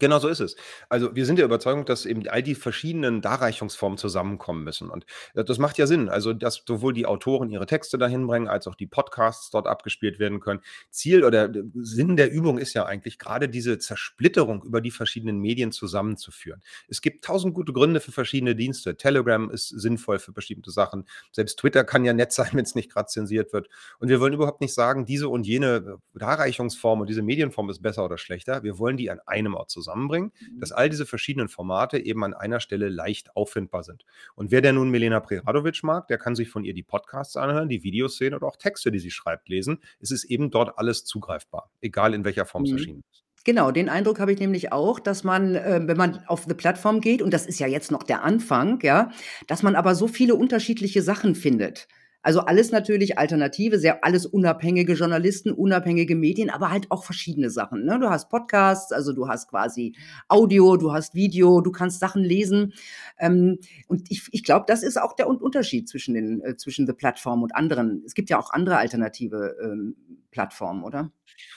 Genau 0.00 0.18
so 0.18 0.26
ist 0.26 0.40
es. 0.40 0.56
Also, 0.88 1.14
wir 1.14 1.24
sind 1.24 1.38
der 1.38 1.44
Überzeugung, 1.44 1.84
dass 1.84 2.04
eben 2.04 2.26
all 2.28 2.42
die 2.42 2.56
verschiedenen 2.56 3.20
Darreichungsformen 3.20 3.96
zusammenkommen 3.96 4.64
müssen. 4.64 4.90
Und 4.90 5.06
äh, 5.34 5.44
das 5.44 5.58
macht 5.58 5.78
ja 5.78 5.86
Sinn. 5.86 6.08
Also, 6.08 6.32
dass 6.32 6.64
sowohl 6.66 6.92
die 6.92 7.06
Autoren 7.06 7.48
ihre 7.48 7.66
Texte 7.66 7.96
dahin 7.96 8.26
bringen, 8.26 8.48
als 8.48 8.66
auch 8.66 8.74
die 8.74 8.88
Podcasts 8.88 9.50
dort 9.50 9.68
abgespielt 9.68 10.18
werden 10.18 10.40
können. 10.40 10.60
Ziel 10.90 11.22
oder 11.22 11.48
Sinn 11.74 12.16
der 12.16 12.32
Übung 12.32 12.58
ist 12.58 12.74
ja 12.74 12.86
eigentlich 12.86 13.20
gerade 13.20 13.48
diese 13.48 13.78
Zersplitterung 13.78 14.64
über 14.64 14.80
die 14.80 14.90
verschiedenen 14.90 15.38
Medien 15.38 15.70
zusammenzuführen. 15.70 16.60
Es 16.88 17.00
gibt 17.00 17.24
tausend 17.24 17.54
gute 17.54 17.72
Gründe 17.72 18.00
für 18.00 18.10
verschiedene 18.10 18.56
Dienste. 18.56 18.96
Telegram 18.96 19.48
ist 19.48 19.68
sinnvoll 19.68 20.18
für 20.18 20.32
bestimmte 20.32 20.72
Sachen. 20.72 21.04
Selbst 21.30 21.60
Twitter 21.60 21.84
kann 21.84 22.04
ja 22.04 22.12
nett 22.12 22.32
sein, 22.32 22.50
wenn 22.54 22.64
es 22.64 22.74
nicht 22.74 22.92
gerade 22.92 23.06
zensiert 23.06 23.52
wird. 23.52 23.68
Und 24.00 24.08
wir 24.08 24.18
wollen 24.18 24.32
überhaupt 24.32 24.60
nicht 24.60 24.74
sagen, 24.74 25.06
diese 25.06 25.28
und 25.28 25.46
jene 25.46 26.00
äh, 26.14 26.18
Darreichungsform 26.18 27.00
und 27.00 27.08
diese 27.08 27.22
Medienform 27.22 27.70
ist 27.70 27.80
besser 27.80 28.04
oder 28.04 28.18
schlechter. 28.18 28.64
Wir 28.64 28.80
wollen 28.80 28.96
die 28.96 29.08
an 29.08 29.20
einem 29.26 29.54
Ort 29.54 29.70
zusammen 29.70 29.83
zusammenbringen, 29.84 30.32
mhm. 30.40 30.60
dass 30.60 30.72
all 30.72 30.88
diese 30.88 31.06
verschiedenen 31.06 31.48
Formate 31.48 31.98
eben 31.98 32.24
an 32.24 32.34
einer 32.34 32.60
Stelle 32.60 32.88
leicht 32.88 33.36
auffindbar 33.36 33.84
sind. 33.84 34.04
Und 34.34 34.50
wer 34.50 34.60
der 34.60 34.72
nun 34.72 34.90
Milena 34.90 35.20
Preradovic 35.20 35.82
mag, 35.82 36.08
der 36.08 36.18
kann 36.18 36.34
sich 36.34 36.48
von 36.48 36.64
ihr 36.64 36.74
die 36.74 36.82
Podcasts 36.82 37.36
anhören, 37.36 37.68
die 37.68 37.82
Videos 37.82 38.16
sehen 38.16 38.34
oder 38.34 38.46
auch 38.46 38.56
Texte, 38.56 38.90
die 38.90 38.98
sie 38.98 39.10
schreibt, 39.10 39.48
lesen. 39.48 39.78
Es 40.00 40.10
ist 40.10 40.24
eben 40.24 40.50
dort 40.50 40.78
alles 40.78 41.04
zugreifbar, 41.04 41.70
egal 41.80 42.14
in 42.14 42.24
welcher 42.24 42.46
Form 42.46 42.64
es 42.64 42.70
mhm. 42.70 42.76
erschienen 42.76 43.04
ist. 43.10 43.24
Genau, 43.44 43.70
den 43.70 43.90
Eindruck 43.90 44.20
habe 44.20 44.32
ich 44.32 44.40
nämlich 44.40 44.72
auch, 44.72 44.98
dass 44.98 45.22
man, 45.22 45.54
äh, 45.54 45.82
wenn 45.84 45.98
man 45.98 46.24
auf 46.26 46.46
eine 46.46 46.54
Plattform 46.54 47.02
geht, 47.02 47.20
und 47.20 47.30
das 47.30 47.44
ist 47.44 47.58
ja 47.58 47.66
jetzt 47.66 47.90
noch 47.90 48.02
der 48.02 48.24
Anfang, 48.24 48.80
ja, 48.82 49.10
dass 49.46 49.62
man 49.62 49.76
aber 49.76 49.94
so 49.94 50.08
viele 50.08 50.34
unterschiedliche 50.34 51.02
Sachen 51.02 51.34
findet. 51.34 51.86
Also 52.24 52.40
alles 52.40 52.72
natürlich 52.72 53.18
Alternative, 53.18 53.78
sehr 53.78 54.02
alles 54.02 54.24
unabhängige 54.24 54.94
Journalisten, 54.94 55.52
unabhängige 55.52 56.16
Medien, 56.16 56.48
aber 56.48 56.70
halt 56.70 56.90
auch 56.90 57.04
verschiedene 57.04 57.50
Sachen. 57.50 57.84
Ne? 57.84 58.00
Du 58.00 58.08
hast 58.08 58.30
Podcasts, 58.30 58.92
also 58.92 59.12
du 59.12 59.28
hast 59.28 59.50
quasi 59.50 59.94
Audio, 60.28 60.78
du 60.78 60.94
hast 60.94 61.14
Video, 61.14 61.60
du 61.60 61.70
kannst 61.70 62.00
Sachen 62.00 62.24
lesen. 62.24 62.72
Ähm, 63.18 63.58
und 63.88 64.10
ich, 64.10 64.26
ich 64.32 64.42
glaube, 64.42 64.64
das 64.66 64.82
ist 64.82 64.98
auch 64.98 65.14
der 65.14 65.28
Unterschied 65.28 65.86
zwischen 65.86 66.14
den 66.14 66.40
äh, 66.40 66.56
zwischen 66.56 66.86
The 66.86 66.94
Plattform 66.94 67.42
und 67.42 67.54
anderen. 67.54 68.02
Es 68.06 68.14
gibt 68.14 68.30
ja 68.30 68.38
auch 68.38 68.50
andere 68.50 68.78
alternative 68.78 69.56
ähm, 69.62 69.94
Plattformen, 70.34 70.82
oder? 70.84 71.10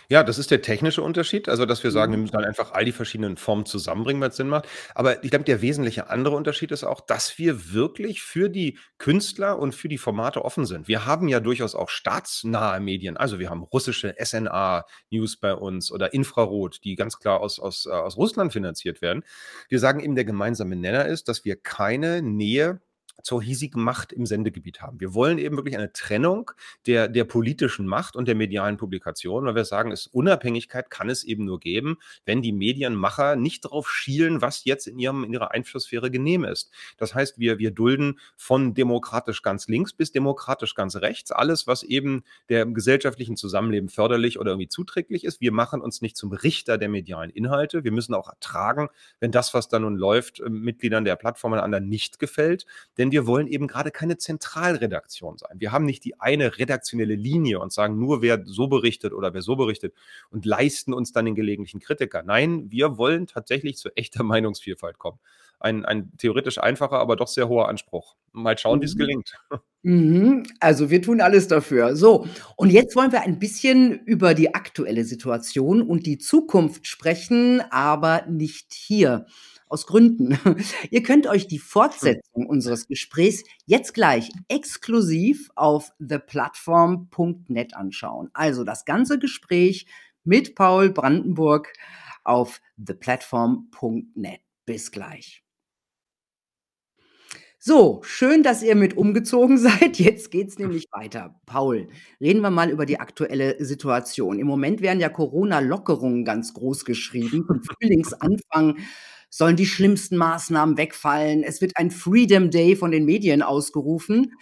Ja, 0.09 0.23
das 0.23 0.37
ist 0.39 0.51
der 0.51 0.61
technische 0.61 1.01
Unterschied, 1.01 1.49
also 1.49 1.65
dass 1.65 1.83
wir 1.83 1.91
sagen, 1.91 2.13
wir 2.13 2.17
Mhm. 2.17 2.21
müssen 2.21 2.33
dann 2.33 2.45
einfach 2.45 2.71
all 2.71 2.85
die 2.85 2.91
verschiedenen 2.93 3.37
Formen 3.37 3.65
zusammenbringen, 3.65 4.21
weil's 4.21 4.37
Sinn 4.37 4.47
macht. 4.47 4.67
Aber 4.95 5.23
ich 5.23 5.29
glaube, 5.29 5.45
der 5.45 5.61
wesentliche 5.61 6.09
andere 6.09 6.35
Unterschied 6.35 6.71
ist 6.71 6.83
auch, 6.83 7.01
dass 7.01 7.37
wir 7.37 7.73
wirklich 7.73 8.21
für 8.21 8.49
die 8.49 8.77
Künstler 8.97 9.59
und 9.59 9.75
für 9.75 9.89
die 9.89 9.97
Formate 9.97 10.45
offen 10.45 10.65
sind. 10.65 10.87
Wir 10.87 11.05
haben 11.05 11.27
ja 11.27 11.39
durchaus 11.39 11.75
auch 11.75 11.89
staatsnahe 11.89 12.79
Medien. 12.79 13.17
Also, 13.17 13.39
wir 13.39 13.49
haben 13.49 13.63
russische 13.63 14.15
SNA 14.17 14.85
News 15.11 15.37
bei 15.37 15.53
uns 15.53 15.91
oder 15.91 16.13
Infrarot, 16.13 16.79
die 16.83 16.95
ganz 16.95 17.19
klar 17.19 17.41
aus 17.41 17.59
aus, 17.59 17.85
äh, 17.85 17.89
aus 17.91 18.17
Russland 18.17 18.53
finanziert 18.53 19.01
werden. 19.01 19.23
Wir 19.69 19.79
sagen 19.79 19.99
eben, 19.99 20.15
der 20.15 20.25
gemeinsame 20.25 20.75
Nenner 20.75 21.05
ist, 21.05 21.27
dass 21.27 21.43
wir 21.45 21.57
keine 21.57 22.21
Nähe 22.21 22.79
zur 23.23 23.41
hiesigen 23.41 23.83
Macht 23.83 24.13
im 24.13 24.25
Sendegebiet 24.25 24.81
haben. 24.81 24.99
Wir 24.99 25.13
wollen 25.13 25.37
eben 25.37 25.57
wirklich 25.57 25.77
eine 25.77 25.91
Trennung 25.91 26.51
der, 26.85 27.07
der 27.07 27.23
politischen 27.23 27.87
Macht 27.87 28.15
und 28.15 28.27
der 28.27 28.35
medialen 28.35 28.77
Publikation, 28.77 29.45
weil 29.45 29.55
wir 29.55 29.65
sagen, 29.65 29.91
es 29.91 30.07
Unabhängigkeit 30.07 30.89
kann 30.89 31.09
es 31.09 31.23
eben 31.23 31.45
nur 31.45 31.59
geben, 31.59 31.97
wenn 32.25 32.41
die 32.41 32.53
Medienmacher 32.53 33.35
nicht 33.35 33.65
darauf 33.65 33.89
schielen, 33.89 34.41
was 34.41 34.65
jetzt 34.65 34.87
in, 34.87 34.99
ihrem, 34.99 35.23
in 35.23 35.33
ihrer 35.33 35.51
Einflusssphäre 35.51 36.11
genehm 36.11 36.43
ist. 36.43 36.71
Das 36.97 37.15
heißt, 37.15 37.39
wir, 37.39 37.59
wir 37.59 37.71
dulden 37.71 38.19
von 38.35 38.73
demokratisch 38.73 39.41
ganz 39.41 39.67
links 39.67 39.93
bis 39.93 40.11
demokratisch 40.11 40.75
ganz 40.75 40.95
rechts 40.95 41.31
alles, 41.31 41.67
was 41.67 41.83
eben 41.83 42.23
der 42.49 42.65
gesellschaftlichen 42.65 43.35
Zusammenleben 43.35 43.89
förderlich 43.89 44.39
oder 44.39 44.51
irgendwie 44.51 44.69
zuträglich 44.69 45.23
ist. 45.23 45.41
Wir 45.41 45.51
machen 45.51 45.81
uns 45.81 46.01
nicht 46.01 46.17
zum 46.17 46.31
Richter 46.31 46.77
der 46.77 46.89
medialen 46.89 47.29
Inhalte. 47.29 47.83
Wir 47.83 47.91
müssen 47.91 48.13
auch 48.13 48.29
ertragen, 48.29 48.89
wenn 49.19 49.31
das, 49.31 49.53
was 49.53 49.67
da 49.67 49.79
nun 49.79 49.95
läuft, 49.95 50.39
äh, 50.39 50.49
Mitgliedern 50.49 51.05
der 51.05 51.15
Plattformen 51.15 51.59
anderen 51.59 51.89
nicht 51.89 52.19
gefällt. 52.19 52.65
Denn 52.97 53.06
wir 53.11 53.27
wollen 53.27 53.47
eben 53.47 53.67
gerade 53.67 53.91
keine 53.91 54.17
Zentralredaktion 54.17 55.37
sein. 55.37 55.59
Wir 55.59 55.71
haben 55.71 55.85
nicht 55.85 56.03
die 56.03 56.19
eine 56.19 56.57
redaktionelle 56.57 57.15
Linie 57.15 57.59
und 57.59 57.73
sagen 57.73 57.97
nur, 57.99 58.21
wer 58.21 58.43
so 58.45 58.67
berichtet 58.67 59.13
oder 59.13 59.33
wer 59.33 59.41
so 59.41 59.55
berichtet 59.55 59.93
und 60.29 60.45
leisten 60.45 60.93
uns 60.93 61.11
dann 61.11 61.25
den 61.25 61.35
gelegentlichen 61.35 61.79
Kritiker. 61.79 62.23
Nein, 62.23 62.71
wir 62.71 62.97
wollen 62.97 63.27
tatsächlich 63.27 63.77
zu 63.77 63.89
echter 63.95 64.23
Meinungsvielfalt 64.23 64.97
kommen. 64.97 65.19
Ein, 65.59 65.85
ein 65.85 66.11
theoretisch 66.17 66.59
einfacher, 66.59 66.99
aber 66.99 67.15
doch 67.15 67.27
sehr 67.27 67.49
hoher 67.49 67.67
Anspruch. 67.67 68.15
Mal 68.31 68.57
schauen, 68.57 68.77
mhm. 68.77 68.81
wie 68.81 68.85
es 68.85 68.97
gelingt. 68.97 69.33
Mhm. 69.83 70.43
Also 70.59 70.89
wir 70.89 71.01
tun 71.01 71.21
alles 71.21 71.47
dafür. 71.47 71.95
So, 71.95 72.27
und 72.57 72.71
jetzt 72.71 72.97
wollen 72.97 73.13
wir 73.13 73.21
ein 73.21 73.39
bisschen 73.39 73.97
über 74.03 74.33
die 74.33 74.53
aktuelle 74.53 75.05
Situation 75.05 75.81
und 75.81 76.05
die 76.05 76.17
Zukunft 76.17 76.87
sprechen, 76.87 77.61
aber 77.69 78.25
nicht 78.27 78.73
hier. 78.73 79.27
Aus 79.69 79.85
Gründen. 79.85 80.37
Ihr 80.91 81.03
könnt 81.03 81.27
euch 81.27 81.47
die 81.47 81.59
Fortsetzung 81.59 82.45
unseres 82.45 82.87
Gesprächs 82.87 83.43
jetzt 83.65 83.93
gleich 83.93 84.31
exklusiv 84.47 85.49
auf 85.55 85.91
theplatform.net 85.99 87.75
anschauen. 87.75 88.29
Also 88.33 88.63
das 88.63 88.85
ganze 88.85 89.19
Gespräch 89.19 89.85
mit 90.23 90.55
Paul 90.55 90.89
Brandenburg 90.91 91.73
auf 92.23 92.61
theplatform.net. 92.77 94.41
Bis 94.65 94.91
gleich. 94.91 95.43
So, 97.59 98.01
schön, 98.03 98.43
dass 98.43 98.63
ihr 98.63 98.75
mit 98.75 98.95
umgezogen 98.95 99.57
seid. 99.57 99.97
Jetzt 99.97 100.31
geht's 100.31 100.59
nämlich 100.59 100.85
weiter. 100.91 101.39
Paul, 101.45 101.89
reden 102.21 102.41
wir 102.41 102.51
mal 102.51 102.69
über 102.69 102.85
die 102.85 102.99
aktuelle 102.99 103.63
Situation. 103.63 104.39
Im 104.39 104.47
Moment 104.47 104.81
werden 104.81 104.99
ja 104.99 105.09
Corona-Lockerungen 105.09 106.23
ganz 106.23 106.53
groß 106.53 106.85
geschrieben. 106.85 107.45
Zum 107.45 107.61
Frühlingsanfang 107.81 108.77
sollen 109.29 109.55
die 109.55 109.65
schlimmsten 109.65 110.17
Maßnahmen 110.17 110.77
wegfallen. 110.77 111.43
Es 111.43 111.61
wird 111.61 111.73
ein 111.75 111.91
Freedom 111.91 112.49
Day 112.49 112.75
von 112.75 112.91
den 112.91 113.05
Medien 113.05 113.41
ausgerufen. 113.41 114.33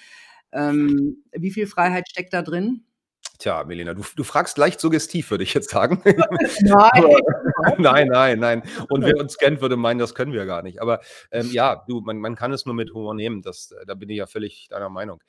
Ähm, 0.52 1.24
wie 1.32 1.52
viel 1.52 1.68
Freiheit 1.68 2.10
steckt 2.10 2.34
da 2.34 2.42
drin? 2.42 2.86
Tja, 3.40 3.64
Melina, 3.66 3.94
du, 3.94 4.04
du 4.16 4.24
fragst 4.24 4.58
leicht 4.58 4.80
suggestiv, 4.80 5.30
würde 5.30 5.44
ich 5.44 5.54
jetzt 5.54 5.70
sagen. 5.70 6.02
Nein. 6.62 7.06
nein, 7.78 8.08
nein, 8.08 8.40
nein. 8.40 8.64
Und 8.90 9.04
wer 9.04 9.18
uns 9.18 9.38
kennt, 9.38 9.62
würde 9.62 9.76
meinen, 9.76 10.00
das 10.00 10.16
können 10.16 10.32
wir 10.32 10.46
gar 10.46 10.62
nicht. 10.62 10.82
Aber 10.82 11.02
ähm, 11.32 11.50
ja, 11.52 11.84
du, 11.88 12.02
man, 12.02 12.18
man 12.20 12.36
kann 12.36 12.54
es 12.54 12.66
nur 12.66 12.76
mit 12.76 12.94
Humor 12.94 13.14
nehmen. 13.14 13.42
Das, 13.42 13.72
äh, 13.72 13.86
da 13.86 13.96
bin 13.96 14.10
ich 14.10 14.18
ja 14.18 14.28
völlig 14.28 14.68
deiner 14.70 14.90
Meinung. 14.90 15.22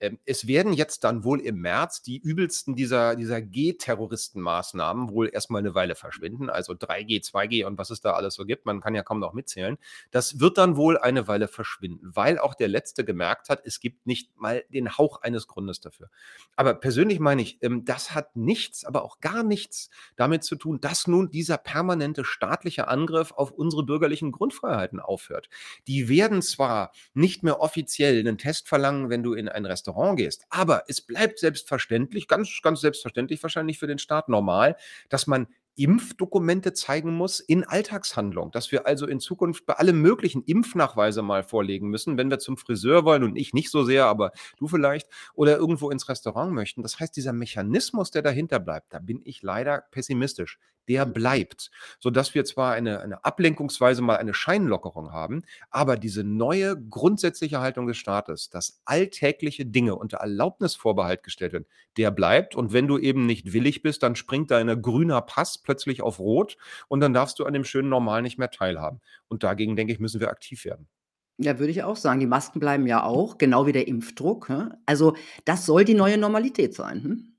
Ähm, 0.00 0.18
es 0.24 0.46
werden 0.46 0.72
jetzt 0.72 1.04
dann 1.04 1.24
wohl 1.24 1.40
im 1.40 1.60
März 1.60 2.02
die 2.02 2.18
übelsten 2.18 2.74
dieser, 2.74 3.16
dieser 3.16 3.40
G-Terroristenmaßnahmen 3.40 5.10
wohl 5.10 5.30
erstmal 5.32 5.60
eine 5.60 5.74
Weile 5.74 5.94
verschwinden. 5.94 6.50
Also 6.50 6.72
3G, 6.72 7.24
2G 7.24 7.64
und 7.64 7.78
was 7.78 7.90
es 7.90 8.00
da 8.00 8.12
alles 8.12 8.34
so 8.34 8.44
gibt. 8.44 8.66
Man 8.66 8.80
kann 8.80 8.94
ja 8.94 9.02
kaum 9.02 9.20
noch 9.20 9.32
mitzählen. 9.32 9.78
Das 10.10 10.40
wird 10.40 10.58
dann 10.58 10.76
wohl 10.76 10.98
eine 10.98 11.28
Weile 11.28 11.48
verschwinden, 11.48 12.10
weil 12.14 12.38
auch 12.38 12.54
der 12.54 12.68
Letzte 12.68 13.04
gemerkt 13.04 13.48
hat, 13.48 13.62
es 13.64 13.80
gibt 13.80 14.06
nicht 14.06 14.36
mal 14.36 14.64
den 14.68 14.98
Hauch 14.98 15.22
eines 15.22 15.46
Grundes 15.46 15.80
dafür. 15.80 16.10
Aber 16.56 16.74
persönlich 16.74 17.20
meine 17.20 17.42
ich, 17.42 17.62
ähm, 17.62 17.84
das 17.84 18.14
hat 18.14 18.36
nichts, 18.36 18.84
aber 18.84 19.04
auch 19.04 19.20
gar 19.20 19.42
nichts 19.42 19.90
damit 20.16 20.44
zu 20.44 20.56
tun, 20.56 20.80
dass 20.80 21.06
nun 21.06 21.30
dieser 21.30 21.56
permanente 21.56 22.24
staatliche 22.24 22.88
Angriff 22.88 23.32
auf 23.32 23.52
unsere 23.52 23.84
bürgerlichen 23.84 24.32
Grundfreiheiten 24.32 25.00
aufhört. 25.00 25.48
Die 25.86 26.08
werden 26.08 26.42
zwar 26.42 26.92
nicht 27.14 27.42
mehr 27.42 27.60
offiziell 27.60 28.18
einen 28.18 28.38
Test 28.38 28.68
verlangen, 28.68 29.08
wenn 29.08 29.22
du 29.22 29.34
in 29.34 29.48
ein 29.48 29.64
Restaurant 29.64 29.83
Restaurant 29.84 30.16
gehst. 30.16 30.44
Aber 30.50 30.84
es 30.88 31.00
bleibt 31.00 31.38
selbstverständlich, 31.38 32.28
ganz, 32.28 32.60
ganz 32.62 32.80
selbstverständlich 32.80 33.42
wahrscheinlich 33.42 33.78
für 33.78 33.86
den 33.86 33.98
Staat 33.98 34.28
normal, 34.28 34.76
dass 35.08 35.26
man 35.26 35.46
Impfdokumente 35.76 36.72
zeigen 36.72 37.14
muss 37.14 37.40
in 37.40 37.64
Alltagshandlung, 37.64 38.52
dass 38.52 38.70
wir 38.70 38.86
also 38.86 39.08
in 39.08 39.18
Zukunft 39.18 39.66
bei 39.66 39.74
allem 39.74 40.00
möglichen 40.00 40.44
Impfnachweise 40.44 41.20
mal 41.22 41.42
vorlegen 41.42 41.88
müssen, 41.88 42.16
wenn 42.16 42.30
wir 42.30 42.38
zum 42.38 42.56
Friseur 42.56 43.04
wollen 43.04 43.24
und 43.24 43.36
ich 43.36 43.54
nicht 43.54 43.70
so 43.70 43.82
sehr, 43.82 44.06
aber 44.06 44.30
du 44.56 44.68
vielleicht, 44.68 45.08
oder 45.34 45.56
irgendwo 45.56 45.90
ins 45.90 46.08
Restaurant 46.08 46.52
möchten. 46.52 46.82
Das 46.82 47.00
heißt, 47.00 47.16
dieser 47.16 47.32
Mechanismus, 47.32 48.12
der 48.12 48.22
dahinter 48.22 48.60
bleibt, 48.60 48.94
da 48.94 49.00
bin 49.00 49.20
ich 49.24 49.42
leider 49.42 49.82
pessimistisch 49.90 50.58
der 50.88 51.06
bleibt, 51.06 51.70
sodass 51.98 52.34
wir 52.34 52.44
zwar 52.44 52.72
eine, 52.72 53.00
eine 53.00 53.24
ablenkungsweise 53.24 54.02
mal 54.02 54.16
eine 54.16 54.34
Scheinlockerung 54.34 55.12
haben, 55.12 55.42
aber 55.70 55.96
diese 55.96 56.24
neue 56.24 56.76
grundsätzliche 56.76 57.60
Haltung 57.60 57.86
des 57.86 57.96
Staates, 57.96 58.50
dass 58.50 58.80
alltägliche 58.84 59.66
Dinge 59.66 59.96
unter 59.96 60.18
Erlaubnisvorbehalt 60.18 61.22
gestellt 61.22 61.52
werden, 61.52 61.66
der 61.96 62.10
bleibt. 62.10 62.54
Und 62.54 62.72
wenn 62.72 62.86
du 62.86 62.98
eben 62.98 63.26
nicht 63.26 63.52
willig 63.52 63.82
bist, 63.82 64.02
dann 64.02 64.16
springt 64.16 64.50
dein 64.50 64.82
grüner 64.82 65.20
Pass 65.22 65.58
plötzlich 65.58 66.02
auf 66.02 66.18
Rot 66.18 66.56
und 66.88 67.00
dann 67.00 67.14
darfst 67.14 67.38
du 67.38 67.44
an 67.44 67.54
dem 67.54 67.64
schönen 67.64 67.88
Normal 67.88 68.22
nicht 68.22 68.38
mehr 68.38 68.50
teilhaben. 68.50 69.00
Und 69.28 69.42
dagegen, 69.42 69.76
denke 69.76 69.92
ich, 69.92 70.00
müssen 70.00 70.20
wir 70.20 70.30
aktiv 70.30 70.64
werden. 70.64 70.88
Ja, 71.36 71.58
würde 71.58 71.72
ich 71.72 71.82
auch 71.82 71.96
sagen. 71.96 72.20
Die 72.20 72.26
Masken 72.26 72.60
bleiben 72.60 72.86
ja 72.86 73.02
auch, 73.02 73.38
genau 73.38 73.66
wie 73.66 73.72
der 73.72 73.88
Impfdruck. 73.88 74.52
Also 74.86 75.16
das 75.44 75.66
soll 75.66 75.84
die 75.84 75.94
neue 75.94 76.16
Normalität 76.16 76.74
sein. 76.74 77.02
Hm? 77.02 77.33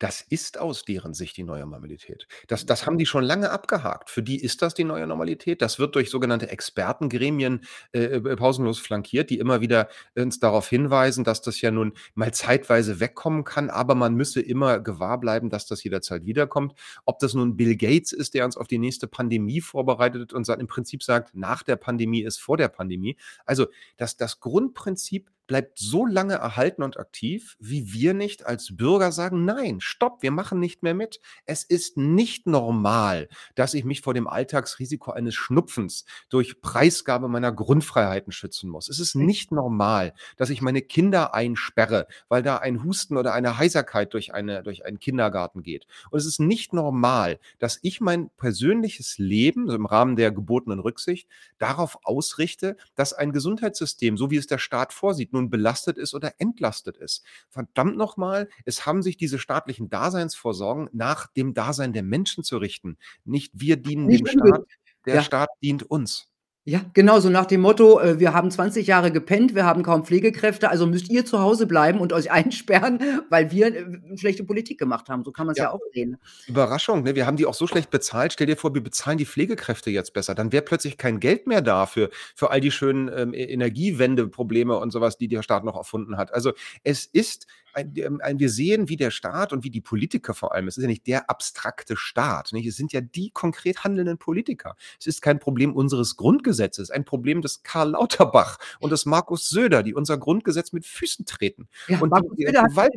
Das 0.00 0.22
ist 0.22 0.58
aus 0.58 0.86
deren 0.86 1.12
Sicht 1.12 1.36
die 1.36 1.42
neue 1.44 1.60
Normalität. 1.60 2.26
Das 2.48 2.64
das 2.64 2.86
haben 2.86 2.96
die 2.96 3.04
schon 3.04 3.22
lange 3.22 3.50
abgehakt. 3.50 4.08
Für 4.08 4.22
die 4.22 4.42
ist 4.42 4.62
das 4.62 4.72
die 4.72 4.84
neue 4.84 5.06
Normalität. 5.06 5.60
Das 5.60 5.78
wird 5.78 5.94
durch 5.94 6.08
sogenannte 6.08 6.48
Expertengremien, 6.48 7.60
äh, 7.92 8.04
äh, 8.04 8.36
pausenlos 8.36 8.78
flankiert, 8.78 9.28
die 9.28 9.38
immer 9.38 9.60
wieder 9.60 9.88
uns 10.16 10.40
darauf 10.40 10.68
hinweisen, 10.70 11.22
dass 11.22 11.42
das 11.42 11.60
ja 11.60 11.70
nun 11.70 11.92
mal 12.14 12.32
zeitweise 12.32 12.98
wegkommen 12.98 13.44
kann, 13.44 13.68
aber 13.68 13.94
man 13.94 14.14
müsse 14.14 14.40
immer 14.40 14.80
gewahr 14.80 15.20
bleiben, 15.20 15.50
dass 15.50 15.66
das 15.66 15.84
jederzeit 15.84 16.24
wiederkommt. 16.24 16.72
Ob 17.04 17.18
das 17.18 17.34
nun 17.34 17.58
Bill 17.58 17.76
Gates 17.76 18.12
ist, 18.12 18.32
der 18.32 18.46
uns 18.46 18.56
auf 18.56 18.68
die 18.68 18.78
nächste 18.78 19.06
Pandemie 19.06 19.60
vorbereitet 19.60 20.32
und 20.32 20.48
im 20.48 20.66
Prinzip 20.66 21.02
sagt: 21.02 21.34
„Nach 21.36 21.62
der 21.62 21.76
Pandemie 21.76 22.22
ist 22.22 22.40
vor 22.40 22.56
der 22.56 22.68
Pandemie.“ 22.68 23.18
Also, 23.44 23.66
das 23.98 24.16
das 24.16 24.40
Grundprinzip 24.40 25.30
bleibt 25.50 25.80
so 25.80 26.06
lange 26.06 26.34
erhalten 26.34 26.84
und 26.84 26.96
aktiv, 26.96 27.56
wie 27.58 27.92
wir 27.92 28.14
nicht 28.14 28.46
als 28.46 28.76
Bürger 28.76 29.10
sagen, 29.10 29.44
nein, 29.44 29.80
stopp, 29.80 30.22
wir 30.22 30.30
machen 30.30 30.60
nicht 30.60 30.84
mehr 30.84 30.94
mit. 30.94 31.18
Es 31.44 31.64
ist 31.64 31.96
nicht 31.96 32.46
normal, 32.46 33.28
dass 33.56 33.74
ich 33.74 33.84
mich 33.84 34.00
vor 34.00 34.14
dem 34.14 34.28
Alltagsrisiko 34.28 35.10
eines 35.10 35.34
Schnupfens 35.34 36.04
durch 36.28 36.60
Preisgabe 36.60 37.26
meiner 37.26 37.50
Grundfreiheiten 37.50 38.30
schützen 38.30 38.70
muss. 38.70 38.88
Es 38.88 39.00
ist 39.00 39.16
nicht 39.16 39.50
normal, 39.50 40.14
dass 40.36 40.50
ich 40.50 40.62
meine 40.62 40.82
Kinder 40.82 41.34
einsperre, 41.34 42.06
weil 42.28 42.44
da 42.44 42.58
ein 42.58 42.84
Husten 42.84 43.16
oder 43.16 43.34
eine 43.34 43.58
Heiserkeit 43.58 44.14
durch, 44.14 44.32
eine, 44.32 44.62
durch 44.62 44.84
einen 44.86 45.00
Kindergarten 45.00 45.64
geht. 45.64 45.88
Und 46.12 46.20
es 46.20 46.26
ist 46.26 46.38
nicht 46.38 46.72
normal, 46.72 47.40
dass 47.58 47.80
ich 47.82 48.00
mein 48.00 48.30
persönliches 48.36 49.18
Leben 49.18 49.64
also 49.64 49.74
im 49.74 49.86
Rahmen 49.86 50.14
der 50.14 50.30
gebotenen 50.30 50.78
Rücksicht 50.78 51.28
darauf 51.58 51.98
ausrichte, 52.04 52.76
dass 52.94 53.12
ein 53.12 53.32
Gesundheitssystem, 53.32 54.16
so 54.16 54.30
wie 54.30 54.36
es 54.36 54.46
der 54.46 54.58
Staat 54.58 54.92
vorsieht, 54.92 55.32
nun 55.40 55.50
belastet 55.50 55.98
ist 55.98 56.14
oder 56.14 56.34
entlastet 56.38 56.96
ist. 56.96 57.24
Verdammt 57.48 57.96
nochmal, 57.96 58.48
es 58.64 58.86
haben 58.86 59.02
sich 59.02 59.16
diese 59.16 59.38
staatlichen 59.38 59.90
Daseinsvorsorgen 59.90 60.88
nach 60.92 61.26
dem 61.28 61.54
Dasein 61.54 61.92
der 61.92 62.02
Menschen 62.02 62.44
zu 62.44 62.58
richten. 62.58 62.98
Nicht 63.24 63.52
wir 63.54 63.76
dienen 63.76 64.08
dem 64.08 64.26
Staat, 64.26 64.64
der 65.06 65.16
ja. 65.16 65.22
Staat 65.22 65.50
dient 65.62 65.82
uns. 65.82 66.29
Ja, 66.64 66.82
genau, 66.92 67.20
so 67.20 67.30
nach 67.30 67.46
dem 67.46 67.62
Motto, 67.62 67.98
äh, 68.00 68.20
wir 68.20 68.34
haben 68.34 68.50
20 68.50 68.86
Jahre 68.86 69.10
gepennt, 69.10 69.54
wir 69.54 69.64
haben 69.64 69.82
kaum 69.82 70.04
Pflegekräfte, 70.04 70.68
also 70.68 70.86
müsst 70.86 71.08
ihr 71.08 71.24
zu 71.24 71.40
Hause 71.40 71.66
bleiben 71.66 72.00
und 72.00 72.12
euch 72.12 72.30
einsperren, 72.30 73.00
weil 73.30 73.50
wir 73.50 73.74
äh, 73.74 74.16
schlechte 74.18 74.44
Politik 74.44 74.78
gemacht 74.78 75.08
haben. 75.08 75.24
So 75.24 75.32
kann 75.32 75.46
man 75.46 75.52
es 75.52 75.58
ja. 75.58 75.64
ja. 75.64 75.70
auch 75.72 75.80
sehen. 75.94 76.18
Überraschung, 76.46 77.02
ne? 77.02 77.14
Wir 77.14 77.26
haben 77.26 77.38
die 77.38 77.46
auch 77.46 77.54
so 77.54 77.66
schlecht 77.66 77.90
bezahlt. 77.90 78.34
Stell 78.34 78.46
dir 78.46 78.58
vor, 78.58 78.74
wir 78.74 78.82
bezahlen 78.82 79.16
die 79.16 79.24
Pflegekräfte 79.24 79.90
jetzt 79.90 80.12
besser. 80.12 80.34
Dann 80.34 80.52
wäre 80.52 80.62
plötzlich 80.62 80.98
kein 80.98 81.18
Geld 81.18 81.46
mehr 81.46 81.62
da 81.62 81.86
für, 81.86 82.10
für 82.34 82.50
all 82.50 82.60
die 82.60 82.70
schönen 82.70 83.10
ähm, 83.16 83.32
e-, 83.32 83.42
Energiewendeprobleme 83.44 84.76
und 84.76 84.90
sowas, 84.90 85.16
die 85.16 85.28
der 85.28 85.42
Staat 85.42 85.64
noch 85.64 85.76
erfunden 85.76 86.18
hat. 86.18 86.34
Also 86.34 86.52
es 86.84 87.06
ist 87.06 87.46
ein, 87.74 87.92
ähm, 87.96 88.20
ein, 88.22 88.38
wir 88.38 88.50
sehen, 88.50 88.88
wie 88.88 88.96
der 88.96 89.10
Staat 89.10 89.52
und 89.52 89.64
wie 89.64 89.70
die 89.70 89.80
Politiker 89.80 90.34
vor 90.34 90.54
allem, 90.54 90.68
es 90.68 90.76
ist 90.76 90.82
ja 90.82 90.88
nicht 90.88 91.06
der 91.06 91.30
abstrakte 91.30 91.96
Staat, 91.96 92.52
nicht? 92.52 92.66
es 92.66 92.76
sind 92.76 92.92
ja 92.92 93.00
die 93.00 93.30
konkret 93.30 93.84
handelnden 93.84 94.18
Politiker. 94.18 94.76
Es 94.98 95.06
ist 95.06 95.22
kein 95.22 95.38
Problem 95.38 95.74
unseres 95.74 96.16
Grundgesetzes, 96.16 96.90
ein 96.90 97.04
Problem 97.04 97.42
des 97.42 97.62
Karl 97.62 97.90
Lauterbach 97.90 98.58
und 98.80 98.90
des 98.90 99.06
Markus 99.06 99.48
Söder, 99.48 99.82
die 99.82 99.94
unser 99.94 100.18
Grundgesetz 100.18 100.72
mit 100.72 100.86
Füßen 100.86 101.26
treten. 101.26 101.68
Ja, 101.88 102.00
und 102.00 102.10
Markus 102.10 102.36
Söder 102.36 102.62
hat 102.62 102.92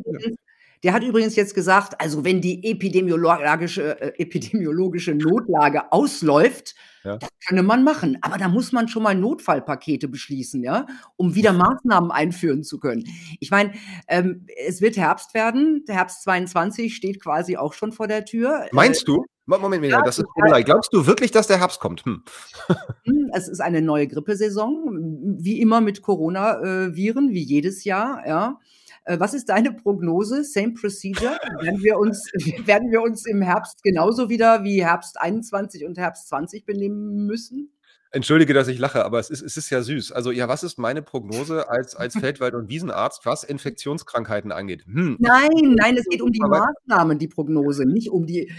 Der 0.84 0.92
hat 0.92 1.02
übrigens 1.02 1.34
jetzt 1.34 1.54
gesagt, 1.54 2.00
also 2.00 2.24
wenn 2.24 2.40
die 2.42 2.62
epidemiologische 2.70 4.00
äh, 4.00 4.12
epidemiologische 4.22 5.14
Notlage 5.14 5.90
ausläuft, 5.92 6.74
Ja. 7.04 7.16
das 7.16 7.30
könne 7.48 7.62
man 7.62 7.82
machen. 7.84 8.18
Aber 8.20 8.36
da 8.36 8.48
muss 8.48 8.70
man 8.70 8.86
schon 8.88 9.02
mal 9.02 9.14
Notfallpakete 9.14 10.08
beschließen, 10.08 10.62
ja, 10.62 10.86
um 11.16 11.34
wieder 11.34 11.52
Maßnahmen 11.54 12.10
einführen 12.10 12.62
zu 12.62 12.78
können. 12.78 13.04
Ich 13.40 13.50
meine, 13.50 13.72
ähm, 14.08 14.46
es 14.66 14.80
wird 14.82 14.96
Herbst 14.98 15.32
werden. 15.34 15.84
Der 15.88 15.96
Herbst 15.96 16.22
22 16.22 16.94
steht 16.94 17.20
quasi 17.22 17.56
auch 17.56 17.72
schon 17.72 17.92
vor 17.92 18.06
der 18.06 18.24
Tür. 18.26 18.64
Äh, 18.64 18.68
Meinst 18.72 19.08
du? 19.08 19.24
Mo 19.46 19.58
Moment, 19.58 19.82
Milena, 19.82 19.98
ja, 19.98 20.04
das 20.04 20.18
ist. 20.18 20.26
Schwurbelei. 20.34 20.62
Glaubst 20.62 20.92
du 20.92 21.06
wirklich, 21.06 21.30
dass 21.30 21.46
der 21.46 21.58
Herbst 21.60 21.80
kommt? 21.80 22.04
Hm. 22.04 22.22
Hm, 23.04 23.30
es 23.34 23.48
ist 23.48 23.60
eine 23.60 23.82
neue 23.82 24.06
Grippesaison, 24.06 25.36
wie 25.38 25.60
immer 25.60 25.82
mit 25.82 26.00
Corona 26.00 26.60
äh, 26.62 26.96
wie 26.96 27.42
jedes 27.42 27.84
Jahr, 27.84 28.22
ja. 28.26 28.58
Äh, 29.04 29.20
was 29.20 29.34
ist 29.34 29.48
deine 29.48 29.72
Prognose? 29.72 30.44
Same 30.44 30.72
procedure? 30.72 31.38
Werden 31.60 31.82
wir 31.82 31.98
uns 31.98 32.30
werden 32.66 32.90
wir 32.90 33.02
uns 33.02 33.26
im 33.26 33.42
Herbst 33.42 33.82
genauso 33.82 34.28
wieder 34.28 34.64
wie 34.64 34.82
Herbst 34.82 35.20
21 35.20 35.84
und 35.84 35.98
Herbst 35.98 36.28
20 36.28 36.64
benehmen 36.64 37.26
müssen? 37.26 37.70
Entschuldige, 38.14 38.54
dass 38.54 38.68
ich 38.68 38.78
lache, 38.78 39.04
aber 39.04 39.18
es 39.18 39.28
ist 39.28 39.42
es 39.42 39.56
ist 39.56 39.70
ja 39.70 39.82
süß. 39.82 40.12
Also, 40.12 40.30
ja, 40.30 40.46
was 40.48 40.62
ist 40.62 40.78
meine 40.78 41.02
Prognose 41.02 41.68
als 41.68 41.96
als 41.96 42.14
Feldwald 42.16 42.54
und 42.54 42.68
Wiesenarzt, 42.68 43.26
was 43.26 43.42
Infektionskrankheiten 43.42 44.52
angeht? 44.52 44.84
Hm, 44.86 45.16
Nein, 45.18 45.74
nein, 45.76 45.96
es 45.96 46.06
geht 46.06 46.22
um 46.22 46.30
die 46.30 46.40
Maßnahmen, 46.40 47.18
die 47.18 47.26
Prognose, 47.26 47.84
nicht 47.86 48.10
um 48.10 48.24
die 48.24 48.52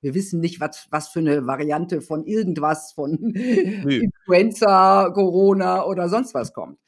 wir 0.00 0.14
wissen 0.14 0.40
nicht, 0.40 0.60
was 0.60 0.88
was 0.90 1.08
für 1.08 1.22
'ne 1.22 1.46
Variante 1.46 2.00
von 2.02 2.24
irgendwas, 2.26 2.92
von 2.92 3.16
Nö. 3.20 4.00
Influenza, 4.02 5.08
Corona 5.14 5.84
oder 5.84 6.08
sonst 6.08 6.34
was 6.34 6.52
kommt. 6.52 6.78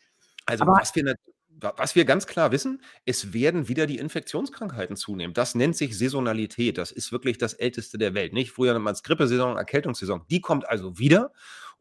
Also, 0.44 0.64
Aber 0.64 0.80
was 0.80 0.92
wir 0.94 1.04
nat 1.04 1.18
wa 1.24 1.32
was 1.76 1.94
wir 1.94 2.04
ganz 2.04 2.26
klar 2.26 2.52
wissen, 2.52 2.82
es 3.04 3.32
werden 3.32 3.68
wieder 3.68 3.86
die 3.86 3.98
Infektionskrankheiten 3.98 4.96
zunehmen. 4.96 5.34
Das 5.34 5.54
nennt 5.54 5.76
sich 5.76 5.96
Saisonalität. 5.96 6.78
Das 6.78 6.90
ist 6.90 7.12
wirklich 7.12 7.38
das 7.38 7.54
Älteste 7.54 7.98
der 7.98 8.14
Welt, 8.14 8.32
nicht? 8.32 8.50
Früher 8.50 8.72
nannte 8.72 8.84
man's 8.84 9.02
Grippesaison, 9.02 9.56
Erkältungssaison. 9.56 10.24
Die 10.30 10.40
kommt 10.40 10.68
also 10.68 10.98
wieder. 10.98 11.32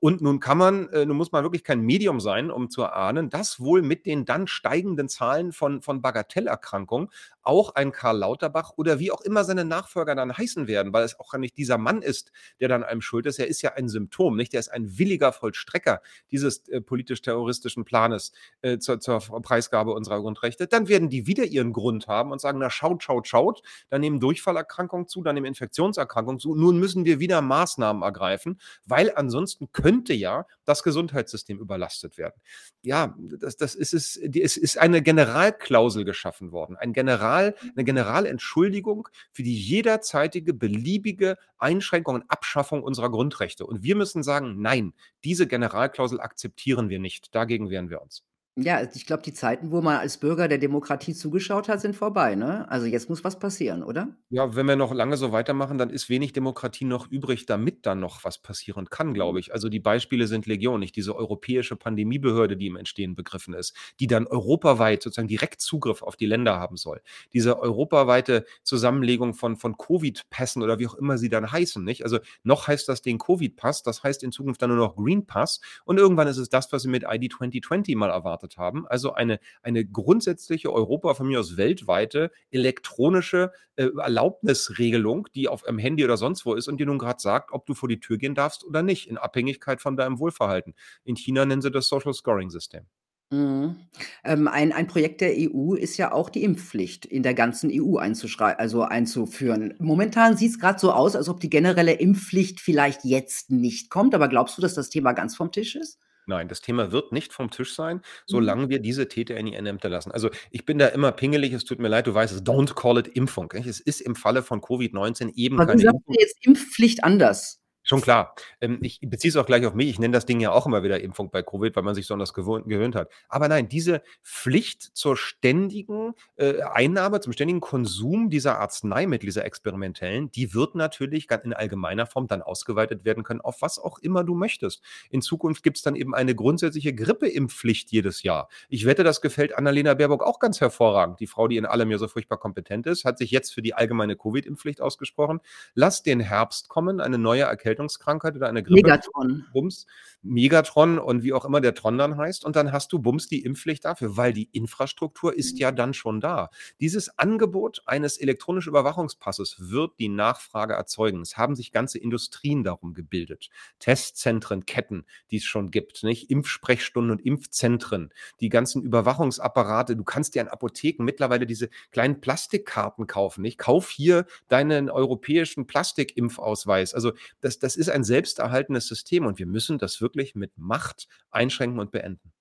Und 0.02 0.22
nun 0.22 0.40
kann 0.40 0.58
man 0.58 0.90
äh, 0.90 1.06
nun 1.06 1.18
muss 1.18 1.32
man 1.32 1.44
wirklich 1.44 1.64
kein 1.64 1.82
Medium 1.82 2.20
sein, 2.20 2.52
um 2.52 2.70
zu 2.70 2.82
erahnen, 2.84 3.30
dass 3.30 3.60
wohl 3.60 3.82
mit 3.82 4.06
den 4.06 4.26
dann 4.26 4.46
steigenden 4.48 5.10
Zahlen 5.10 5.52
von 5.52 5.82
von 5.82 6.02
Bagatellerkrankungen 6.02 7.10
auch 7.42 7.76
ein 7.76 7.92
Karl 7.92 8.18
Lauterbach 8.18 8.74
oder 8.76 9.00
wie 9.00 9.12
auch 9.12 9.22
immer 9.22 9.44
seine 9.44 9.66
Nachfolger 9.66 10.16
dann 10.16 10.36
heißen 10.38 10.68
werden, 10.68 10.94
weil 10.94 11.04
es 11.04 11.20
auch 11.20 11.32
gar 11.32 11.40
nicht 11.40 11.58
dieser 11.58 11.78
Mann 11.78 12.02
ist, 12.02 12.32
der 12.60 12.68
dann 12.68 12.84
einem 12.84 13.02
schuld 13.02 13.26
ist. 13.26 13.40
Er 13.40 13.48
ist 13.48 13.62
ja 13.62 13.74
ein 13.74 13.88
Symptom, 13.88 14.36
nicht? 14.36 14.54
Er 14.54 14.60
ist 14.60 14.70
ein 14.70 14.98
williger 14.98 15.32
Vollstrecker 15.32 16.02
dieses, 16.32 16.68
äh, 16.70 16.82
politisch-terroristischen 16.82 17.86
Planes, 17.86 18.32
äh, 18.62 18.78
zur 18.80 19.00
zur 19.00 19.20
Preisgabe 19.42 19.92
unserer 19.94 20.20
Grundrechte. 20.22 20.68
Dann 20.68 20.88
werden 20.88 21.10
die 21.10 21.28
wieder 21.28 21.46
ihren 21.46 21.72
Grund 21.74 22.08
haben 22.08 22.32
und 22.32 22.42
sagen: 22.42 22.60
„Na, 22.60 22.70
schaut, 22.70 23.04
schaut, 23.04 23.28
schaut, 23.28 23.62
da 23.90 23.98
nehmen 24.00 24.20
Durchfallerkrankungen 24.20 25.08
zu, 25.08 25.24
da 25.24 25.32
nehmen 25.34 25.46
Infektionserkrankungen 25.46 26.40
zu. 26.40 26.56
Nun 26.56 26.80
müssen 26.80 27.06
wir 27.06 27.20
wieder 27.20 27.42
Maßnahmen 27.42 28.02
ergreifen, 28.04 28.60
weil 28.86 29.12
ansonsten 29.16 29.72
könnte 29.86 30.14
ja 30.14 30.46
das 30.66 30.84
Gesundheitssystem 30.84 31.60
überlastet 31.60 32.18
werden.“ 32.18 32.42
Ja, 32.84 33.16
das 33.40 33.58
das 33.58 33.76
ist 33.76 33.94
es 33.94 34.18
es 34.18 34.58
ist 34.58 34.78
eine 34.80 35.02
Generalklausel 35.02 36.06
geschaffen 36.06 36.52
worden, 36.52 36.76
ein 36.78 36.94
General 36.94 37.56
'ne 37.76 37.84
Generalentschuldigung 37.84 39.08
für 39.32 39.44
die 39.44 39.56
jederzeitige 39.58 40.54
beliebige 40.54 41.38
Einschränkung 41.58 42.16
und 42.16 42.30
Abschaffung 42.30 42.84
unserer 42.84 43.10
Grundrechte. 43.12 43.66
Und 43.66 43.84
wir 43.84 43.96
müssen 43.96 44.24
sagen: 44.24 44.62
„Nein, 44.62 44.94
diese 45.24 45.48
Generalklausel 45.48 46.20
akzeptieren 46.22 46.90
wir 46.90 47.00
nicht. 47.00 47.34
Dagegen 47.36 47.70
wehren 47.70 47.90
wir 47.90 48.02
uns.“ 48.02 48.22
Ja, 48.58 48.76
also 48.78 48.92
ich 48.96 49.06
glaube, 49.06 49.22
die 49.24 49.34
Zeiten, 49.34 49.72
wo 49.72 49.82
man 49.82 49.98
als 49.98 50.18
Bürger 50.18 50.48
der 50.48 50.58
Demokratie 50.58 51.14
zugeschaut 51.14 51.68
hat, 51.68 51.82
sind 51.82 51.94
vorbei, 51.96 52.36
ne? 52.36 52.70
Also, 52.70 52.86
jetzt 52.86 53.10
muss 53.10 53.24
was 53.26 53.38
passieren, 53.40 53.84
oder? 53.84 54.16
Ja, 54.32 54.56
wenn 54.56 54.66
wir 54.66 54.76
noch 54.76 54.92
lange 54.92 55.18
so 55.18 55.32
weitermachen, 55.32 55.78
dann 55.78 55.92
ist 55.92 56.10
wenig 56.10 56.34
Demokratie 56.34 56.84
noch 56.84 57.10
übrig, 57.12 57.46
damit 57.46 57.86
dann 57.86 58.00
noch 58.00 58.24
was 58.24 58.40
passieren 58.40 58.90
kann, 58.90 59.14
glaube 59.14 59.40
ich. 59.40 59.54
Also, 59.54 59.70
die 59.70 59.80
Beispiele 59.80 60.26
sind 60.26 60.48
Legion, 60.48 60.80
nicht? 60.80 60.96
Diese 60.96 61.16
europäische 61.16 61.76
Pandemiebehörde, 61.76 62.58
die 62.58 62.66
im 62.68 62.76
Entstehen 62.76 63.14
begriffen 63.14 63.54
ist, 63.54 63.76
die 64.00 64.08
dann 64.08 64.26
europaweit 64.26 65.04
sozusagen 65.04 65.28
direkt 65.28 65.62
Zugriff 65.62 66.02
auf 66.02 66.16
die 66.16 66.26
Länder 66.26 66.60
haben 66.60 66.76
soll. 66.76 67.02
Diese 67.34 67.60
europaweite 67.60 68.46
Zusammenlegung 68.64 69.36
von 69.36 69.58
von 69.58 69.78
Covid-Pässen 69.78 70.64
oder 70.64 70.80
wie 70.80 70.88
auch 70.88 70.96
immer 70.96 71.18
sie 71.20 71.30
dann 71.30 71.52
heißen, 71.52 71.84
nicht? 71.84 72.04
Also, 72.04 72.20
noch 72.44 72.68
heißt 72.68 72.90
das 72.90 73.02
Ding 73.04 73.20
Covid-Pass, 73.20 73.84
das 73.84 74.02
heißt 74.04 74.24
in 74.24 74.32
Zukunft 74.32 74.62
dann 74.62 74.70
nur 74.72 74.80
noch 74.80 74.96
Green 74.96 75.28
Pass 75.28 75.62
und 75.86 75.98
irgendwann 76.00 76.28
ist 76.28 76.38
es 76.38 76.50
das, 76.50 76.72
was 76.72 76.84
wir 76.86 76.92
mit 76.92 77.04
ID 77.08 77.32
2020 77.32 77.96
mal 77.96 78.10
erwartet 78.10 78.45
haben. 78.58 78.88
Also, 78.88 79.14
eine 79.14 79.40
eine 79.62 79.86
grundsätzliche 79.86 80.72
Europa 80.72 81.14
von 81.14 81.28
mir 81.28 81.40
aus 81.40 81.58
weltweite 81.58 82.32
elektronische, 82.52 83.52
äh, 83.76 83.90
Erlaubnisregelung, 83.98 85.28
die 85.36 85.48
auf 85.48 85.66
einem 85.66 85.80
Handy 85.80 86.04
oder 86.04 86.18
sonst 86.18 86.46
wo 86.46 86.54
ist 86.54 86.68
und 86.68 86.78
dir 86.80 86.86
nun 86.86 87.00
grad 87.00 87.22
sagt, 87.22 87.52
ob 87.52 87.66
du 87.66 87.74
vor 87.74 87.90
die 87.90 88.00
Tür 88.00 88.18
gehen 88.18 88.36
darfst 88.36 88.64
oder 88.64 88.84
nicht, 88.84 89.08
in 89.10 89.18
Abhängigkeit 89.18 89.82
von 89.82 89.98
deinem 89.98 90.20
Wohlverhalten. 90.20 90.74
In 91.04 91.16
China 91.16 91.46
nennen 91.46 91.62
sie 91.62 91.72
das 91.72 91.88
Social 91.88 92.14
Scoring 92.14 92.50
System. 92.50 92.86
Mhm. 93.32 93.76
Ähm, 94.24 94.48
ein 94.48 94.72
ein 94.72 94.88
Projekt 94.88 95.20
der 95.22 95.34
EU 95.36 95.74
ist 95.74 95.98
ja 95.98 96.12
auch 96.12 96.30
die 96.30 96.44
Impfpflicht 96.44 97.06
in 97.06 97.24
der 97.24 97.34
ganzen 97.34 97.72
EU 97.74 97.98
also 97.98 98.84
einzuführen. 98.84 99.74
Momentan 99.80 100.38
sieht's 100.38 100.60
grad 100.60 100.80
so 100.80 100.92
aus, 100.92 101.16
als 101.16 101.28
ob 101.28 101.40
die 101.40 101.50
generelle 101.50 101.94
Impfpflicht 101.94 102.60
vielleicht 102.62 103.04
jetzt 103.04 103.50
nicht 103.50 103.90
kommt, 103.90 104.14
aber 104.14 104.28
glaubst 104.28 104.58
du, 104.58 104.62
dass 104.62 104.76
das 104.76 104.90
Thema 104.90 105.14
ganz 105.14 105.36
vom 105.36 105.52
Tisch 105.52 105.76
ist? 105.76 106.00
Nein, 106.28 106.48
das 106.48 106.62
Thema 106.62 106.92
wird 106.92 107.12
nicht 107.12 107.34
vom 107.34 107.52
Tisch 107.52 107.76
sein, 107.76 107.98
Mhm. 107.98 108.02
solange 108.26 108.70
wir 108.70 108.80
diese 108.80 109.08
Täter 109.08 109.38
in 109.38 109.48
ihren 109.48 109.66
Ämter 109.66 109.90
lassen. 109.90 110.12
Also, 110.12 110.30
ich 110.52 110.66
bin 110.66 110.78
da 110.80 110.88
immer 110.88 111.12
pingelig, 111.12 111.54
es 111.54 111.66
tut 111.66 111.80
mir 111.80 111.88
leid, 111.88 112.08
du 112.08 112.14
weißt 112.14 112.34
es, 112.34 112.44
don't 112.44 112.74
call 112.76 112.98
it 112.98 113.08
Impfung, 113.10 113.50
nicht? 113.54 113.68
Es 113.68 113.80
ist 113.80 114.02
im 114.02 114.16
Falle 114.16 114.42
von 114.44 114.62
Covid-19 114.62 115.34
eben 115.36 115.60
Aber 115.60 115.66
du 115.66 115.72
keine 115.72 115.82
sagst 115.84 115.96
Impfung. 116.00 116.16
ja 116.16 116.22
jetzt 116.22 116.46
Impfpflicht 116.46 117.04
anders. 117.04 117.60
Schon 117.88 118.02
klar. 118.02 118.34
Ähm, 118.62 118.80
ich 118.82 119.00
beziehe 119.00 119.30
es 119.30 119.38
auch 119.38 119.46
gleich 119.46 119.64
auf 119.66 119.76
mich. 119.76 119.90
Ich 119.90 120.00
nenne 120.00 120.12
das 120.14 120.26
Ding 120.26 120.40
ja 120.40 120.52
auch 120.52 120.66
immer 120.66 120.82
wieder 120.82 121.00
Impfung 121.02 121.30
bei 121.30 121.44
Covid, 121.44 121.76
weil 121.76 121.84
man 121.84 121.94
sich 121.94 122.08
so 122.08 122.16
an 122.16 122.20
das 122.20 122.34
gewöhnt 122.34 122.96
hat. 122.96 123.12
Aber 123.30 123.48
nein, 123.48 123.70
diese 123.70 124.02
Pflicht 124.24 124.82
zur 124.82 125.16
ständigen, 125.16 126.14
äh, 126.36 126.62
Einnahme, 126.64 127.22
zum 127.22 127.32
ständigen 127.32 127.62
Konsum 127.62 128.32
dieser 128.32 128.58
Arzneimittel, 128.58 129.28
dieser 129.28 129.46
experimentellen, 129.46 130.32
die 130.32 130.56
wird 130.56 130.74
natürlich 130.74 131.28
in 131.44 131.54
allgemeiner 131.54 132.08
Form 132.08 132.28
dann 132.28 132.42
ausgeweitet 132.42 133.06
werden 133.06 133.24
können 133.24 133.42
auf 133.42 133.62
was 133.62 133.78
auch 133.78 134.00
immer 134.00 134.24
du 134.24 134.34
möchtest. 134.34 134.82
In 135.12 135.22
Zukunft 135.22 135.62
gibt's 135.62 135.84
dann 135.84 135.96
eben 135.96 136.16
eine 136.16 136.34
grundsätzliche 136.34 136.96
Grippeimpfpflicht 136.96 137.92
jedes 137.92 138.24
Jahr. 138.24 138.50
Ich 138.68 138.86
wette, 138.86 139.04
das 139.04 139.22
gefällt 139.22 139.56
Annalena 139.56 139.94
Baerbock 139.94 140.24
auch 140.24 140.40
ganz 140.40 140.60
hervorragend. 140.60 141.20
Die 141.20 141.28
Frau, 141.28 141.48
die 141.48 141.58
in 141.58 141.68
allem 141.68 141.92
ja 141.92 142.00
so 142.00 142.08
furchtbar 142.08 142.40
kompetent 142.40 142.88
ist, 142.88 143.06
hat 143.06 143.20
sich 143.20 143.30
jetzt 143.30 143.54
für 143.54 143.62
die 143.62 143.76
allgemeine 143.76 144.16
Covid-Impfpflicht 144.16 144.82
ausgesprochen. 144.82 145.40
Lass 145.76 146.02
den 146.02 146.20
Herbst 146.20 146.68
kommen, 146.68 147.00
eine 147.00 147.20
neue 147.20 147.46
Erkältungskrankheit 147.76 148.36
oder 148.36 148.48
eine 148.48 148.64
Grippe 148.64 148.82
Megatron. 148.82 149.46
Bums, 149.54 149.86
Megatron 150.24 150.98
und 150.98 151.24
wie 151.24 151.34
auch 151.34 151.46
immer 151.46 151.62
der 151.62 151.76
Tron 151.76 151.98
dann 151.98 152.18
heißt 152.18 152.46
und 152.46 152.56
dann 152.56 152.72
hast 152.72 152.92
du 152.94 153.00
bums 153.00 153.28
die 153.28 153.44
Impfpflicht 153.44 153.86
dafür, 153.86 154.18
weil 154.18 154.34
die 154.34 154.50
Infrastruktur 154.52 155.36
ist 155.36 155.60
ja 155.60 155.72
dann 155.72 155.94
schon 155.94 156.22
da. 156.22 156.50
Dieses 156.80 157.18
Angebot 157.20 157.84
eines 157.86 158.18
elektronischen 158.18 158.70
Überwachungspasses 158.70 159.58
wird 159.60 160.00
die 160.00 160.10
Nachfrage 160.10 160.74
erzeugen. 160.74 161.22
Es 161.22 161.38
haben 161.38 161.56
sich 161.56 161.72
ganze 161.72 162.00
Industrien 162.00 162.64
darum 162.64 162.94
gebildet. 162.94 163.50
Testzentren, 163.80 164.66
Ketten, 164.66 165.06
die 165.32 165.38
es 165.38 165.44
schon 165.44 165.70
gibt, 165.72 166.04
nicht? 166.04 166.30
Impfsprechstunden 166.30 167.12
und 167.12 167.26
Impfzentren, 167.26 168.12
die 168.40 168.50
ganzen 168.50 168.82
Überwachungsapparate. 168.84 169.96
Du 169.96 170.04
kannst 170.04 170.36
dir 170.36 170.42
in 170.42 170.48
Apotheken 170.48 171.04
mittlerweile 171.04 171.46
diese 171.46 171.70
kleinen 171.92 172.22
Plastikkarten 172.22 173.08
kaufen, 173.08 173.42
nicht? 173.42 173.58
Kauf 173.58 173.90
hier 173.90 174.26
deinen 174.48 174.90
europäischen 174.90 175.68
Plastikimpfausweis. 175.68 176.94
Also, 176.94 177.14
das 177.42 177.60
das 177.66 177.76
ist 177.76 177.90
ein 177.90 178.04
selbsterhaltendes 178.06 178.88
System 178.88 179.26
und 179.26 179.40
wir 179.40 179.48
müssen 179.48 179.80
das 179.80 180.00
wirklich 180.02 180.36
mit 180.36 180.58
Macht 180.58 181.08
einschränken 181.32 181.80
und 181.80 181.92
beenden. 181.92 182.32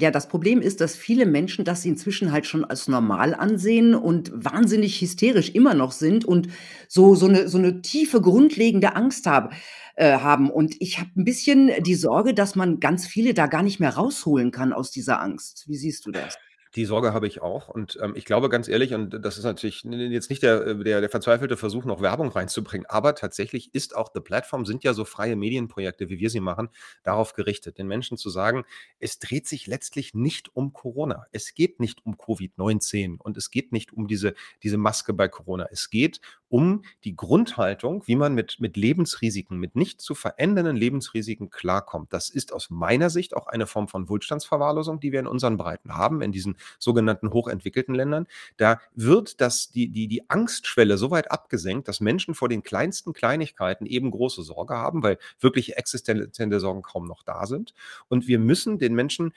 Ja, 0.00 0.10
das 0.10 0.26
Problem 0.28 0.60
ist, 0.60 0.80
dass 0.80 0.96
viele 0.96 1.24
Menschen 1.24 1.64
das 1.64 1.84
inzwischen 1.84 2.32
halt 2.32 2.46
schon 2.46 2.64
als 2.64 2.88
normal 2.88 3.32
ansehen 3.32 3.94
und 3.94 4.32
wahnsinnig 4.34 5.00
hysterisch 5.00 5.50
immer 5.50 5.72
noch 5.74 5.92
sind 5.92 6.24
und 6.24 6.48
so 6.88 7.14
so 7.14 7.28
'ne 7.28 7.46
so 7.48 7.58
'ne 7.58 7.80
tiefe 7.80 8.20
grundlegende 8.20 8.96
Angst 8.96 9.26
habe 9.26 9.50
äh, 9.94 10.18
haben. 10.18 10.50
Und 10.50 10.74
ich 10.80 10.98
habe 10.98 11.10
'n 11.16 11.24
bisschen 11.24 11.70
die 11.84 11.94
Sorge, 11.94 12.34
dass 12.34 12.56
man 12.56 12.80
ganz 12.80 13.06
viele 13.06 13.34
da 13.34 13.46
gar 13.46 13.62
nicht 13.62 13.78
mehr 13.78 13.90
rausholen 13.94 14.50
kann 14.50 14.72
aus 14.72 14.90
dieser 14.90 15.20
Angst. 15.22 15.62
Wie 15.68 15.76
siehst 15.76 16.04
du 16.06 16.10
das? 16.10 16.40
Die 16.74 16.86
Sorge 16.86 17.12
habe 17.12 17.28
ich 17.28 17.40
auch 17.40 17.68
und, 17.68 17.98
ähm, 18.02 18.14
ich 18.16 18.24
glaube 18.24 18.48
ganz 18.48 18.66
ehrlich 18.66 18.94
und 18.94 19.10
das 19.24 19.38
ist 19.38 19.44
natürlich 19.44 19.84
jetzt 19.84 20.28
nicht 20.28 20.42
der 20.42 20.66
äh, 20.66 20.82
der 20.82 21.00
der 21.00 21.08
verzweifelte 21.08 21.56
Versuch, 21.56 21.84
noch 21.84 22.00
Werbung 22.02 22.28
reinzubringen, 22.30 22.84
aber 22.88 23.14
tatsächlich 23.14 23.72
ist 23.74 23.94
auch 23.94 24.10
The 24.12 24.20
Platform 24.20 24.64
sind 24.66 24.82
ja 24.82 24.92
so 24.92 25.04
freie 25.04 25.36
Medienprojekte, 25.36 26.08
wie 26.08 26.18
wir 26.18 26.30
sie 26.30 26.40
machen, 26.40 26.70
darauf 27.04 27.34
gerichtet, 27.34 27.78
den 27.78 27.86
Menschen 27.86 28.16
zu 28.16 28.28
sagen: 28.28 28.64
„Es 28.98 29.20
dreht 29.20 29.46
sich 29.46 29.68
letztlich 29.68 30.14
nicht 30.14 30.54
um 30.56 30.72
Corona. 30.72 31.26
Es 31.30 31.54
geht 31.54 31.78
nicht 31.78 32.04
um 32.04 32.16
Covid-19 32.16 33.18
und 33.18 33.36
es 33.36 33.50
geht 33.50 33.70
nicht 33.72 33.92
um 33.92 34.08
diese 34.08 34.34
diese 34.64 34.76
Maske 34.76 35.12
bei 35.14 35.28
Corona. 35.28 35.68
Es 35.70 35.90
geht 35.90 36.20
um 36.54 36.84
die 37.02 37.16
Grundhaltung, 37.16 38.04
wie 38.06 38.14
man 38.14 38.32
mit 38.32 38.60
mit 38.60 38.76
Lebensrisiken, 38.76 39.58
mit 39.58 39.74
nicht 39.74 40.00
zu 40.00 40.14
verändernden 40.14 40.76
Lebensrisiken 40.76 41.50
klarkommt. 41.50 42.12
Das 42.12 42.30
ist 42.30 42.52
aus 42.52 42.70
meiner 42.70 43.10
Sicht 43.10 43.34
auch 43.34 43.48
eine 43.48 43.66
Form 43.66 43.88
von 43.88 44.08
Wohlstandsverwahrlosung, 44.08 45.00
die 45.00 45.10
wir 45.10 45.18
in 45.18 45.26
unseren 45.26 45.56
Breiten 45.56 45.96
haben, 45.96 46.22
in 46.22 46.30
diesen 46.30 46.56
sogenannten 46.78 47.32
hochentwickelten 47.32 47.92
Ländern. 47.92 48.28
Da 48.56 48.78
wird 48.94 49.40
das 49.40 49.72
die 49.72 49.88
die 49.88 50.06
die 50.06 50.30
Angstschwelle 50.30 50.96
so 50.96 51.10
weit 51.10 51.32
abgesenkt, 51.32 51.88
dass 51.88 52.00
Menschen 52.00 52.36
vor 52.36 52.48
den 52.48 52.62
kleinsten 52.62 53.14
Kleinigkeiten 53.14 53.84
eben 53.84 54.12
große 54.12 54.44
Sorge 54.44 54.74
haben, 54.74 55.02
weil 55.02 55.18
wirklich 55.40 55.76
existenzielle 55.76 56.60
Sorgen 56.60 56.82
kaum 56.82 57.08
noch 57.08 57.24
da 57.24 57.46
sind. 57.46 57.74
Und 58.06 58.28
wir 58.28 58.38
müssen 58.38 58.78
den 58.78 58.94
Menschen 58.94 59.32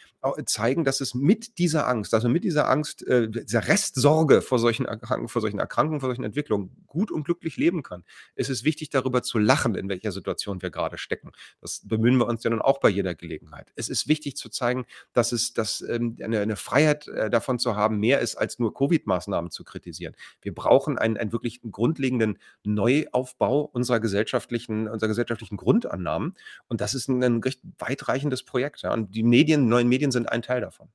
zeigen, 0.46 0.84
dass 0.84 1.02
es 1.02 1.16
mit 1.16 1.58
dieser 1.58 1.88
Angst, 1.88 2.14
also 2.14 2.30
mit 2.30 2.44
dieser 2.44 2.70
Angst, 2.70 3.08
äh, 3.08 3.28
dieser 3.28 3.68
Restsorge 3.68 4.44
vor 4.44 4.60
solchen 4.60 4.86
Erkrankungen, 4.86 5.30
vor 5.30 5.42
solchen 5.42 5.58
Erkrankungen, 5.60 6.00
vor 6.00 6.10
solchen 6.10 6.24
Entwicklungen 6.24 6.86
gut 6.86 7.07
und 7.12 7.24
glücklich 7.24 7.58
leben 7.58 7.84
kann. 7.84 8.04
Es 8.36 8.50
ist 8.50 8.64
wichtig, 8.64 8.90
darüber 8.90 9.24
zu 9.24 9.38
lachen, 9.38 9.76
in 9.76 9.90
welcher 9.90 10.12
Situation 10.12 10.62
wir 10.62 10.70
gerade 10.70 10.98
stecken. 10.98 11.32
Das 11.62 11.82
bemühen 11.84 12.18
wir 12.18 12.28
uns 12.28 12.44
ja 12.44 12.50
nun 12.50 12.62
auch 12.62 12.80
bei 12.80 12.90
jeder 12.90 13.16
Gelegenheit. 13.16 13.72
Es 13.76 13.90
ist 13.90 14.08
wichtig 14.08 14.38
zu 14.38 14.50
zeigen, 14.50 14.86
dass 15.14 15.32
es 15.32 15.54
dass, 15.54 15.82
ähm, 15.82 16.18
eine, 16.22 16.40
eine 16.40 16.56
Freiheit 16.56 17.08
äh, 17.08 17.30
davon 17.30 17.60
zu 17.60 17.76
haben, 17.76 18.00
mehr 18.00 18.20
ist, 18.20 18.36
als 18.36 18.60
nur 18.60 18.74
Covid-Maßnahmen 18.74 19.52
zu 19.52 19.64
kritisieren. 19.64 20.16
Wir 20.42 20.54
brauchen 20.54 20.98
einen, 20.98 21.18
einen 21.18 21.32
wirklich 21.32 21.62
grundlegenden 21.70 22.38
Neuaufbau 22.64 23.62
unserer 23.62 24.00
gesellschaftlichen, 24.00 24.88
unserer 24.88 25.10
gesellschaftlichen 25.10 25.58
Grundannahmen. 25.58 26.36
Und 26.68 26.82
das 26.82 26.94
ist 26.94 27.08
ein, 27.08 27.24
ein 27.24 27.42
recht 27.42 27.62
weitreichendes 27.80 28.44
Projekt. 28.44 28.82
Ja. 28.82 28.94
Und 28.94 29.16
die 29.16 29.24
Medien, 29.24 29.68
neuen 29.68 29.88
Medien 29.88 30.12
sind 30.12 30.32
ein 30.32 30.42
Teil 30.42 30.62
davon. 30.62 30.90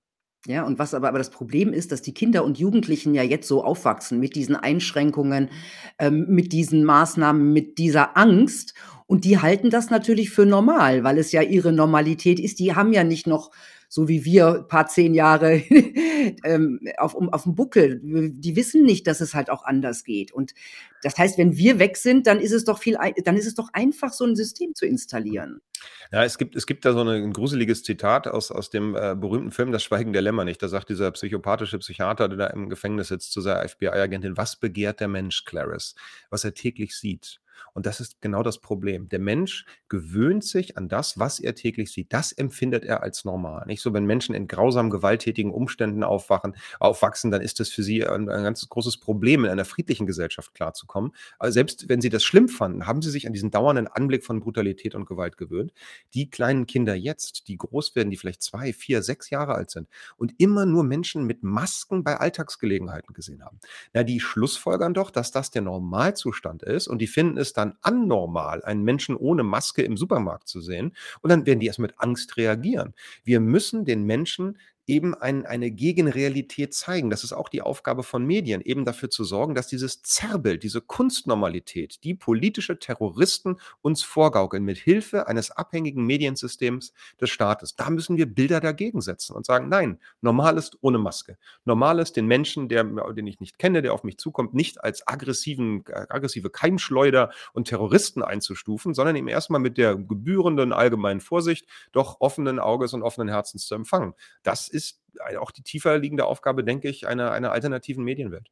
Ja, 0.46 0.64
und 0.64 0.80
was 0.80 0.92
aber 0.92 1.08
aber 1.08 1.18
das 1.18 1.30
Problem 1.30 1.72
ist, 1.72 1.92
dass 1.92 2.02
die 2.02 2.14
Kinder 2.14 2.44
und 2.44 2.58
Jugendlichen 2.58 3.14
ja 3.14 3.22
jetzt 3.22 3.46
so 3.46 3.62
aufwachsen 3.62 4.18
mit 4.18 4.34
diesen 4.34 4.56
Einschränkungen, 4.56 5.50
ähm, 6.00 6.26
mit 6.28 6.52
diesen 6.52 6.84
Maßnahmen, 6.84 7.52
mit 7.52 7.78
dieser 7.78 8.16
Angst. 8.16 8.74
Und 9.12 9.26
die 9.26 9.38
halten 9.38 9.68
das 9.68 9.90
natürlich 9.90 10.30
für 10.30 10.46
normal, 10.46 11.04
weil 11.04 11.18
es 11.18 11.32
ja 11.32 11.42
ihre 11.42 11.70
Normalität 11.70 12.40
ist. 12.40 12.58
Die 12.58 12.74
haben 12.74 12.94
ja 12.94 13.04
nicht 13.04 13.26
noch, 13.26 13.50
so 13.86 14.08
wie 14.08 14.24
wir, 14.24 14.64
paar 14.66 14.86
10 14.86 15.12
Jahre 15.12 15.56
ähm, 16.44 16.80
auf, 16.96 17.12
um, 17.12 17.28
auf 17.28 17.42
dem 17.42 17.54
Buckel. 17.54 18.00
Die 18.02 18.56
wissen 18.56 18.84
nicht, 18.84 19.06
dass 19.06 19.20
es 19.20 19.34
halt 19.34 19.50
auch 19.50 19.66
anders 19.66 20.04
geht. 20.04 20.32
Und 20.32 20.54
das 21.02 21.18
heißt, 21.18 21.36
wenn 21.36 21.58
wir 21.58 21.78
weg 21.78 21.98
sind, 21.98 22.26
dann 22.26 22.40
ist 22.40 22.52
es 22.52 22.64
doch 22.64 22.78
viel, 22.78 22.96
dann 23.22 23.36
ist 23.36 23.44
es 23.44 23.54
doch 23.54 23.68
einfach, 23.74 24.14
so 24.14 24.24
ein 24.24 24.34
System 24.34 24.74
zu 24.74 24.86
installieren. 24.86 25.60
Ja, 26.10 26.24
es 26.24 26.38
gibt, 26.38 26.56
es 26.56 26.66
gibt 26.66 26.86
da 26.86 26.94
so 26.94 27.02
ein 27.02 27.34
gruseliges 27.34 27.82
Zitat 27.82 28.26
aus, 28.26 28.50
aus 28.50 28.70
dem 28.70 28.96
äh, 28.96 29.14
berühmten 29.14 29.50
Film 29.50 29.72
Das 29.72 29.82
Schweigen 29.82 30.14
der 30.14 30.22
Lämmer 30.22 30.46
nicht. 30.46 30.62
Da 30.62 30.68
sagt 30.68 30.88
dieser 30.88 31.10
psychopathische 31.10 31.78
Psychiater, 31.80 32.30
der 32.30 32.38
da 32.38 32.46
im 32.46 32.70
Gefängnis 32.70 33.08
sitzt, 33.08 33.32
zu 33.32 33.42
seiner 33.42 33.68
FBI-Agentin, 33.68 34.38
was 34.38 34.56
begehrt 34.56 35.00
der 35.00 35.08
Mensch, 35.08 35.44
Clarice? 35.44 35.96
Was 36.30 36.44
er 36.44 36.54
täglich 36.54 36.96
sieht. 36.96 37.41
Und 37.74 37.86
das 37.86 38.00
ist 38.00 38.20
genau 38.20 38.42
das 38.42 38.58
Problem. 38.58 39.08
Der 39.08 39.18
Mensch 39.18 39.64
gewöhnt 39.88 40.44
sich 40.44 40.76
an 40.76 40.88
das, 40.88 41.18
was 41.18 41.40
er 41.40 41.54
täglich 41.54 41.92
sieht. 41.92 42.12
Das 42.12 42.32
empfindet 42.32 42.84
er 42.84 43.02
als 43.02 43.24
normal. 43.24 43.66
Nicht 43.66 43.82
so, 43.82 43.92
wenn 43.92 44.04
Menschen 44.04 44.34
in 44.34 44.46
grausamen, 44.46 44.90
gewalttätigen 44.90 45.52
Umständen 45.52 46.04
aufwachen, 46.04 46.54
aufwachsen, 46.80 47.30
dann 47.30 47.40
ist 47.40 47.60
das 47.60 47.70
für 47.70 47.82
sie 47.82 48.06
ein, 48.06 48.28
ein 48.28 48.44
ganz 48.44 48.68
großes 48.68 48.98
Problem, 48.98 49.44
in 49.44 49.50
einer 49.50 49.64
friedlichen 49.64 50.06
Gesellschaft 50.06 50.54
klarzukommen. 50.54 51.12
Aber 51.38 51.52
selbst 51.52 51.88
wenn 51.88 52.00
sie 52.00 52.10
das 52.10 52.24
schlimm 52.24 52.48
fanden, 52.48 52.86
haben 52.86 53.02
sie 53.02 53.10
sich 53.10 53.26
an 53.26 53.32
diesen 53.32 53.50
dauernden 53.50 53.88
Anblick 53.88 54.24
von 54.24 54.40
Brutalität 54.40 54.94
und 54.94 55.06
Gewalt 55.06 55.36
gewöhnt. 55.36 55.72
Die 56.14 56.30
kleinen 56.30 56.66
Kinder 56.66 56.94
jetzt, 56.94 57.48
die 57.48 57.56
groß 57.56 57.94
werden, 57.96 58.10
die 58.10 58.16
vielleicht 58.16 58.42
zwei, 58.42 58.72
vier, 58.72 59.02
sechs 59.02 59.30
Jahre 59.30 59.54
alt 59.54 59.70
sind 59.70 59.88
und 60.16 60.34
immer 60.38 60.66
nur 60.66 60.84
Menschen 60.84 61.24
mit 61.24 61.42
Masken 61.42 62.04
bei 62.04 62.16
Alltagsgelegenheiten 62.16 63.14
gesehen 63.14 63.44
haben, 63.44 63.60
na, 63.92 64.02
die 64.02 64.20
schlussfolgern 64.20 64.94
doch, 64.94 65.10
dass 65.10 65.30
das 65.30 65.50
der 65.50 65.62
Normalzustand 65.62 66.62
ist 66.62 66.88
und 66.88 66.98
die 66.98 67.06
finden 67.06 67.36
es 67.42 67.52
dann 67.52 67.76
anormal, 67.82 68.64
einen 68.64 68.82
Menschen 68.82 69.16
ohne 69.16 69.42
Maske 69.42 69.82
im 69.82 69.96
Supermarkt 69.96 70.48
zu 70.48 70.60
sehen. 70.60 70.96
Und 71.20 71.30
dann 71.30 71.46
werden 71.46 71.60
die 71.60 71.66
erst 71.66 71.78
mit 71.78 71.94
Angst 71.98 72.36
reagieren. 72.36 72.94
Wir 73.24 73.40
müssen 73.40 73.84
den 73.84 74.04
Menschen 74.04 74.58
eben 74.86 75.14
ein, 75.14 75.46
eine 75.46 75.70
Gegenrealität 75.70 76.74
zeigen. 76.74 77.10
Das 77.10 77.24
ist 77.24 77.32
auch 77.32 77.48
die 77.48 77.62
Aufgabe 77.62 78.02
von 78.02 78.24
Medien, 78.24 78.60
eben 78.60 78.84
dafür 78.84 79.10
zu 79.10 79.24
sorgen, 79.24 79.54
dass 79.54 79.68
dieses 79.68 80.02
Zerrbild, 80.02 80.62
diese 80.62 80.80
Kunstnormalität, 80.80 82.02
die 82.02 82.14
politische 82.14 82.78
Terroristen 82.78 83.56
uns 83.80 84.02
vorgaukeln, 84.02 84.64
mit 84.64 84.78
Hilfe 84.78 85.28
eines 85.28 85.50
abhängigen 85.50 86.04
Mediensystems 86.04 86.92
des 87.20 87.30
Staates. 87.30 87.76
Da 87.76 87.90
müssen 87.90 88.16
wir 88.16 88.26
Bilder 88.26 88.60
dagegen 88.60 89.00
setzen 89.00 89.36
und 89.36 89.46
sagen, 89.46 89.68
nein, 89.68 90.00
normal 90.20 90.58
ist 90.58 90.78
ohne 90.80 90.98
Maske. 90.98 91.38
Normal 91.64 92.00
ist 92.00 92.16
den 92.16 92.26
Menschen, 92.26 92.68
der, 92.68 92.84
den 92.84 93.26
ich 93.26 93.40
nicht 93.40 93.58
kenne, 93.58 93.82
der 93.82 93.94
auf 93.94 94.02
mich 94.02 94.18
zukommt, 94.18 94.54
nicht 94.54 94.82
als 94.82 95.06
aggressiven, 95.06 95.84
aggressive 95.86 96.50
Keimschleuder 96.50 97.30
und 97.52 97.68
Terroristen 97.68 98.22
einzustufen, 98.22 98.94
sondern 98.94 99.16
ihm 99.16 99.28
erstmal 99.28 99.60
mit 99.60 99.78
der 99.78 99.96
gebührenden 99.96 100.72
allgemeinen 100.72 101.20
Vorsicht 101.20 101.66
doch 101.92 102.20
offenen 102.20 102.58
Auges 102.58 102.94
und 102.94 103.02
offenen 103.02 103.28
Herzens 103.28 103.66
zu 103.66 103.74
empfangen. 103.74 104.14
Das 104.42 104.71
ist 104.74 105.00
auch 105.38 105.50
die 105.50 105.62
tiefer 105.62 105.98
liegende 105.98 106.24
Aufgabe, 106.24 106.64
denke 106.64 106.88
ich, 106.88 107.06
einer, 107.06 107.32
einer 107.32 107.52
alternativen 107.52 108.04
Medienwelt. 108.04 108.50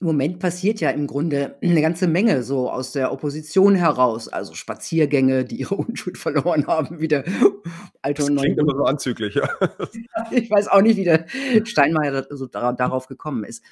Im 0.00 0.06
Moment 0.06 0.38
passiert 0.38 0.80
ja 0.80 0.90
im 0.90 1.06
Grunde 1.06 1.56
eine 1.62 1.80
ganze 1.80 2.06
Menge 2.06 2.42
so 2.42 2.70
aus 2.70 2.92
der 2.92 3.10
Opposition 3.10 3.74
heraus, 3.74 4.28
also 4.28 4.54
Spaziergänge, 4.54 5.44
die 5.44 5.56
ihre 5.60 5.76
Unschuld 5.76 6.18
verloren 6.18 6.66
haben, 6.66 7.00
wie 7.00 7.08
der 7.08 7.24
alte 8.02 8.20
Das 8.20 8.28
und 8.28 8.34
neue 8.34 8.44
klingt 8.44 8.58
immer 8.58 8.76
so 8.76 8.84
anzüglich, 8.84 9.34
ja. 9.34 9.48
Ich 10.30 10.50
weiß 10.50 10.68
auch 10.68 10.82
nicht, 10.82 10.96
wie 10.96 11.04
der 11.04 11.26
Steinmeier 11.64 12.26
so 12.30 12.46
dara 12.46 12.72
darauf 12.72 13.06
gekommen 13.06 13.44
ist. 13.44 13.62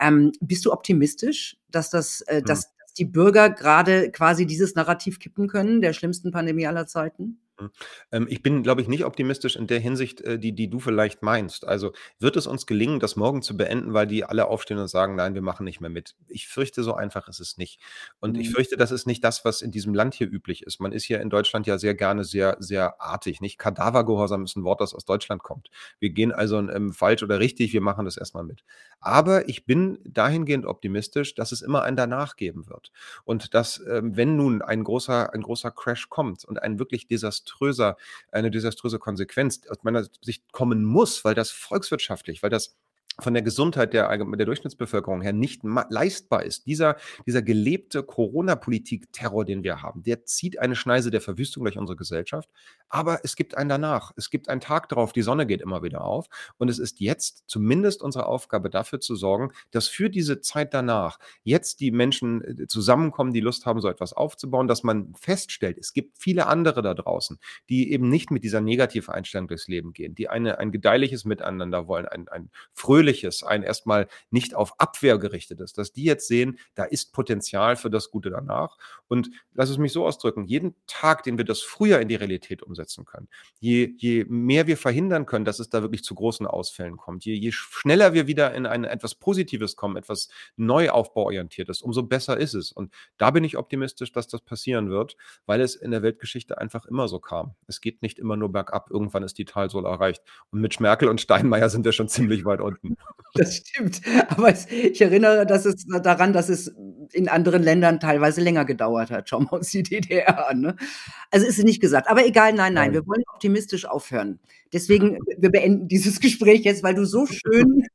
Ähm, 0.00 0.32
bist 0.40 0.64
du 0.64 0.72
optimistisch, 0.72 1.58
dass 1.70 1.90
das 1.90 2.22
äh, 2.22 2.40
Mhm. 2.40 2.44
dass 2.46 2.72
dass 2.92 2.98
die 2.98 3.04
Bürger 3.06 3.48
gerade 3.48 4.10
quasi 4.10 4.46
dieses 4.46 4.74
Narrativ 4.74 5.18
kippen 5.18 5.48
können, 5.48 5.80
der 5.80 5.94
schlimmsten 5.94 6.30
Pandemie 6.30 6.66
aller 6.66 6.86
Zeiten? 6.86 7.40
Mhm. 7.60 7.70
Ähm, 8.10 8.26
ich 8.30 8.42
bin, 8.42 8.62
glaube 8.62 8.80
ich, 8.80 8.88
nicht 8.88 9.04
optimistisch 9.04 9.56
in 9.56 9.66
der 9.66 9.78
Hinsicht, 9.78 10.22
äh, 10.22 10.38
die 10.38 10.54
die 10.54 10.70
du 10.70 10.80
vielleicht 10.80 11.22
meinst. 11.22 11.66
Also, 11.66 11.92
wird 12.18 12.36
es 12.36 12.46
uns 12.46 12.66
gelingen, 12.66 12.98
das 12.98 13.14
morgen 13.16 13.42
zu 13.42 13.56
beenden, 13.58 13.92
weil 13.92 14.06
die 14.06 14.24
alle 14.24 14.46
aufstehen 14.46 14.78
und 14.78 14.88
sagen: 14.88 15.14
„Nein, 15.16 15.34
wir 15.34 15.42
machen 15.42 15.64
nicht 15.64 15.80
mehr 15.80 15.90
mit?“ 15.90 16.14
Ich 16.28 16.48
fürchte, 16.48 16.82
so 16.82 16.94
einfach 16.94 17.28
ist 17.28 17.40
es 17.40 17.58
nicht. 17.58 17.78
Und 18.20 18.38
ich 18.38 18.48
Mhm. 18.48 18.50
fürchte, 18.50 18.76
das 18.78 18.90
ist 18.90 19.06
nicht 19.06 19.22
das, 19.22 19.44
was 19.44 19.60
in 19.60 19.70
diesem 19.70 19.92
Land 19.94 20.14
hier 20.14 20.28
üblich 20.30 20.62
ist. 20.62 20.80
Man 20.80 20.92
ist 20.92 21.04
hier 21.04 21.20
in 21.20 21.28
Deutschland 21.30 21.66
ja 21.66 21.76
sehr 21.78 21.94
gerne 21.94 22.24
sehr, 22.24 22.56
sehr 22.58 23.00
artig, 23.02 23.40
nicht? 23.42 23.58
Kadavergehorsam 23.58 24.44
ist 24.44 24.56
ein 24.56 24.64
Wort, 24.64 24.80
das 24.80 24.94
aus 24.94 25.04
Deutschland 25.04 25.42
kommt. 25.42 25.68
Wir 26.00 26.10
gehen 26.10 26.32
also, 26.32 26.58
ähm, 26.58 26.92
falsch 26.94 27.22
oder 27.22 27.38
richtig, 27.38 27.72
wir 27.74 27.82
machen 27.82 28.06
das 28.06 28.16
erst 28.16 28.34
mal 28.34 28.44
mit. 28.44 28.64
Aber 29.00 29.48
ich 29.48 29.66
bin 29.66 29.98
dahingehend 30.04 30.64
optimistisch, 30.66 31.34
dass 31.34 31.52
es 31.52 31.60
immer 31.62 31.82
ein 31.82 31.96
Danach 31.96 32.36
geben 32.36 32.68
wird. 32.68 32.92
Und 33.24 33.54
dass, 33.54 33.80
ähm, 33.88 34.16
wenn 34.16 34.36
nun 34.36 34.62
ein 34.62 34.84
großer 34.84 35.32
ein 35.34 35.42
großer 35.42 35.70
Crash 35.70 36.08
kommt 36.08 36.44
und 36.44 36.62
ein 36.62 36.78
wirklich 36.78 37.06
desaströser 37.52 37.96
eine 38.30 38.50
desaströse 38.50 38.98
Konsequenz 38.98 39.60
aus 39.68 39.78
meiner 39.82 40.06
Sicht 40.20 40.52
kommen 40.52 40.84
muss, 40.84 41.24
weil 41.24 41.34
das 41.34 41.50
volkswirtschaftlich 41.50 42.42
weil 42.42 42.50
das 42.50 42.76
von 43.20 43.34
der 43.34 43.42
Gesundheit 43.42 43.92
der 43.92 44.08
der 44.16 44.46
Durchschnittsbevölkerung 44.46 45.22
her 45.22 45.32
nicht 45.32 45.62
leistbar 45.90 46.44
ist. 46.44 46.66
Dieser 46.66 46.96
dieser 47.26 47.42
gelebte 47.42 48.02
Corona-Politik-Terror, 48.02 49.44
den 49.44 49.62
wir 49.62 49.82
haben, 49.82 50.02
der 50.02 50.24
zieht 50.24 50.58
eine 50.58 50.76
Schneise 50.76 51.10
der 51.10 51.20
Verwüstung 51.20 51.64
durch 51.64 51.78
unsere 51.78 51.96
Gesellschaft. 51.96 52.48
Aber 52.88 53.20
es 53.24 53.36
gibt 53.36 53.56
ein 53.56 53.68
Danach. 53.68 54.12
Es 54.16 54.30
gibt 54.30 54.48
einen 54.48 54.60
Tag 54.60 54.88
drauf, 54.88 55.12
die 55.12 55.22
Sonne 55.22 55.46
geht 55.46 55.62
immer 55.62 55.82
wieder 55.82 56.04
auf. 56.04 56.26
Und 56.58 56.68
es 56.68 56.78
ist 56.78 57.00
jetzt 57.00 57.44
zumindest 57.46 58.02
unsere 58.02 58.26
Aufgabe, 58.26 58.70
dafür 58.70 59.00
zu 59.00 59.16
sorgen, 59.16 59.52
dass 59.70 59.88
für 59.88 60.10
diese 60.10 60.40
Zeit 60.40 60.74
danach 60.74 61.18
jetzt 61.42 61.80
die 61.80 61.90
Menschen, 61.90 62.42
äh, 62.42 62.66
zusammenkommen, 62.66 63.32
die 63.32 63.40
Lust 63.40 63.66
haben, 63.66 63.80
so 63.80 63.88
etwas 63.88 64.12
aufzubauen, 64.12 64.68
dass 64.68 64.82
man 64.82 65.14
feststellt, 65.14 65.78
es 65.78 65.92
gibt 65.92 66.18
viele 66.18 66.46
andere 66.46 66.82
da 66.82 66.94
draußen, 66.94 67.38
die 67.68 67.92
eben 67.92 68.08
nicht 68.08 68.30
mit 68.30 68.44
dieser 68.44 68.60
Negativeinstellung 68.60 69.48
durchs 69.48 69.68
Leben 69.68 69.92
gehen, 69.92 70.14
die 70.14 70.28
eine 70.28 70.58
ein 70.58 70.72
gedeihliches 70.72 71.24
Miteinander 71.24 71.88
wollen, 71.88 72.06
ein 72.06 72.28
ein 72.28 72.50
fröhliches, 72.72 73.01
ein 73.44 73.62
erstmal 73.62 74.08
nicht 74.30 74.54
auf 74.54 74.78
Abwehr 74.78 75.18
gerichtetes, 75.18 75.72
dass 75.72 75.92
die 75.92 76.04
jetzt 76.04 76.28
sehen, 76.28 76.58
da 76.74 76.84
ist 76.84 77.12
Potenzial 77.12 77.76
für 77.76 77.90
das 77.90 78.10
Gute 78.10 78.30
danach. 78.30 78.76
Und 79.08 79.30
lass 79.52 79.70
es 79.70 79.78
mich 79.78 79.92
so 79.92 80.06
ausdrücken, 80.06 80.44
jeden 80.44 80.74
Tag, 80.86 81.22
den 81.22 81.38
wir 81.38 81.44
das 81.44 81.60
früher 81.60 82.00
in 82.00 82.08
die 82.08 82.14
Realität 82.14 82.62
umsetzen 82.62 83.04
können, 83.04 83.28
je 83.58 83.94
je 83.96 84.24
mehr 84.28 84.66
wir 84.66 84.76
verhindern 84.76 85.26
können, 85.26 85.44
dass 85.44 85.58
es 85.58 85.68
da 85.68 85.82
wirklich 85.82 86.04
zu 86.04 86.14
großen 86.14 86.46
Ausfällen 86.46 86.96
kommt, 86.96 87.24
je 87.24 87.34
je 87.34 87.52
schneller 87.52 88.12
wir 88.12 88.26
wieder 88.26 88.54
in 88.54 88.66
ein 88.66 88.84
etwas 88.84 89.14
Positives 89.14 89.76
kommen, 89.76 89.96
etwas 89.96 90.28
Neuaufbauorientiertes, 90.56 91.82
umso 91.82 92.02
besser 92.02 92.36
ist 92.36 92.54
es. 92.54 92.72
Und 92.72 92.92
da 93.18 93.30
bin 93.30 93.44
ich 93.44 93.56
optimistisch, 93.56 94.12
dass 94.12 94.28
das 94.28 94.40
passieren 94.40 94.90
wird, 94.90 95.16
weil 95.46 95.60
es 95.60 95.74
in 95.74 95.90
der 95.90 96.02
Weltgeschichte 96.02 96.58
einfach 96.58 96.86
immer 96.86 97.08
so 97.08 97.18
kam. 97.18 97.54
Es 97.66 97.80
geht 97.80 98.02
nicht 98.02 98.18
immer 98.18 98.36
nur 98.36 98.50
bergab, 98.52 98.90
irgendwann 98.90 99.22
ist 99.22 99.38
die 99.38 99.44
Talsohle 99.44 99.88
erreicht. 99.88 100.22
Und 100.50 100.60
mit 100.60 100.78
Merkel 100.80 101.08
und 101.08 101.20
Steinmeier 101.20 101.68
sind 101.68 101.84
wir 101.84 101.92
schon 101.92 102.08
ziemlich 102.08 102.44
weit 102.44 102.60
unten. 102.60 102.91
Das 103.34 103.56
stimmt. 103.56 104.02
Aber 104.28 104.50
es 104.50 104.70
ich 104.70 105.00
erinnere, 105.00 105.46
dass 105.46 105.64
es 105.64 105.86
daran, 106.02 106.34
dass 106.34 106.50
es 106.50 106.68
in 107.12 107.28
anderen 107.28 107.62
Ländern 107.62 107.98
teilweise 107.98 108.42
länger 108.42 108.66
gedauert 108.66 109.10
hat. 109.10 109.28
Schau 109.30 109.40
mal 109.40 109.52
uns 109.52 109.70
die 109.70 109.82
DDR 109.82 110.50
an, 110.50 110.60
ne? 110.60 110.76
Also, 111.30 111.46
ist 111.46 111.62
nicht 111.64 111.80
gesagt. 111.80 112.08
Aber 112.08 112.26
egal, 112.26 112.52
nein, 112.52 112.74
nein, 112.74 112.92
wir 112.92 113.06
wollen 113.06 113.22
optimistisch 113.32 113.86
aufhören. 113.86 114.38
Deswegen, 114.72 115.18
wir 115.38 115.50
beenden 115.50 115.88
dieses 115.88 116.20
Gespräch 116.20 116.60
jetzt, 116.64 116.82
weil 116.82 116.94
du 116.94 117.06
so 117.06 117.26
schön 117.26 117.86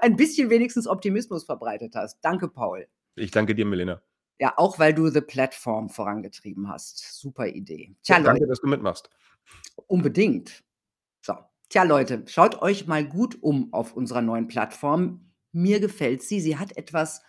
ein 0.00 0.16
bisschen 0.16 0.48
wenigstens 0.48 0.86
Optimismus 0.86 1.44
verbreitet 1.44 1.94
hast. 1.94 2.18
Danke, 2.22 2.48
Paul. 2.48 2.86
Ich 3.16 3.30
danke 3.30 3.54
dir, 3.54 3.66
Milena. 3.66 4.00
Ja, 4.40 4.54
auch 4.56 4.78
weil 4.78 4.94
du 4.94 5.08
The 5.08 5.20
Platform 5.20 5.90
vorangetrieben 5.90 6.68
hast. 6.68 7.20
Super 7.20 7.46
Idee. 7.48 7.90
Ja, 7.90 7.94
Tja, 8.02 8.16
Leute. 8.16 8.28
danke, 8.30 8.46
dass 8.46 8.60
du 8.60 8.66
mitmachst. 8.66 9.10
Unbedingt. 9.86 10.64
Tja, 11.74 11.82
Leute, 11.82 12.22
schaut 12.28 12.62
euch 12.62 12.86
mal 12.86 13.04
gut 13.04 13.42
um 13.42 13.72
auf 13.72 13.96
unserer 13.96 14.22
neuen 14.22 14.46
Plattform. 14.46 15.32
Mir 15.50 15.80
gefällt 15.80 16.22
sie. 16.22 16.40
Sie 16.40 16.56
hat 16.56 16.76
etwas 16.76 17.22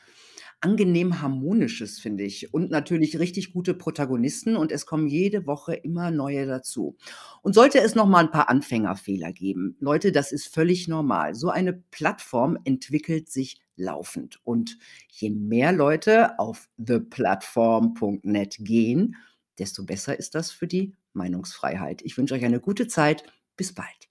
angenehm 0.61 1.19
Harmonisches, 1.19 1.97
finde 1.97 2.25
ich. 2.25 2.53
Und 2.53 2.69
natürlich 2.69 3.17
richtig 3.17 3.53
gute 3.53 3.73
Protagonisten 3.73 4.55
und 4.55 4.71
es 4.71 4.85
kommen 4.85 5.07
jede 5.07 5.47
Woche 5.47 5.73
immer 5.73 6.11
neue 6.11 6.45
dazu. 6.45 6.95
Und 7.41 7.55
sollte 7.55 7.79
es 7.79 7.95
noch 7.95 8.05
mal 8.05 8.19
ein 8.19 8.29
paar 8.29 8.47
Anfängerfehler 8.47 9.33
geben, 9.33 9.77
Leute, 9.79 10.11
das 10.11 10.31
ist 10.31 10.53
völlig 10.53 10.87
normal. 10.87 11.33
So 11.33 11.49
eine 11.49 11.73
Plattform 11.73 12.55
entwickelt 12.65 13.31
sich 13.31 13.59
laufend. 13.77 14.41
Und 14.43 14.77
je 15.09 15.31
mehr 15.31 15.71
Leute 15.71 16.37
auf 16.37 16.69
theplatform.net 16.77 18.57
gehen, 18.59 19.15
desto 19.57 19.85
besser 19.85 20.19
ist 20.19 20.35
das 20.35 20.51
für 20.51 20.67
die 20.67 20.93
Meinungsfreiheit. 21.13 22.03
Ich 22.03 22.15
wünsche 22.15 22.35
euch 22.35 22.45
eine 22.45 22.59
gute 22.59 22.87
Zeit. 22.87 23.23
Bis 23.57 23.73
bald. 23.73 24.04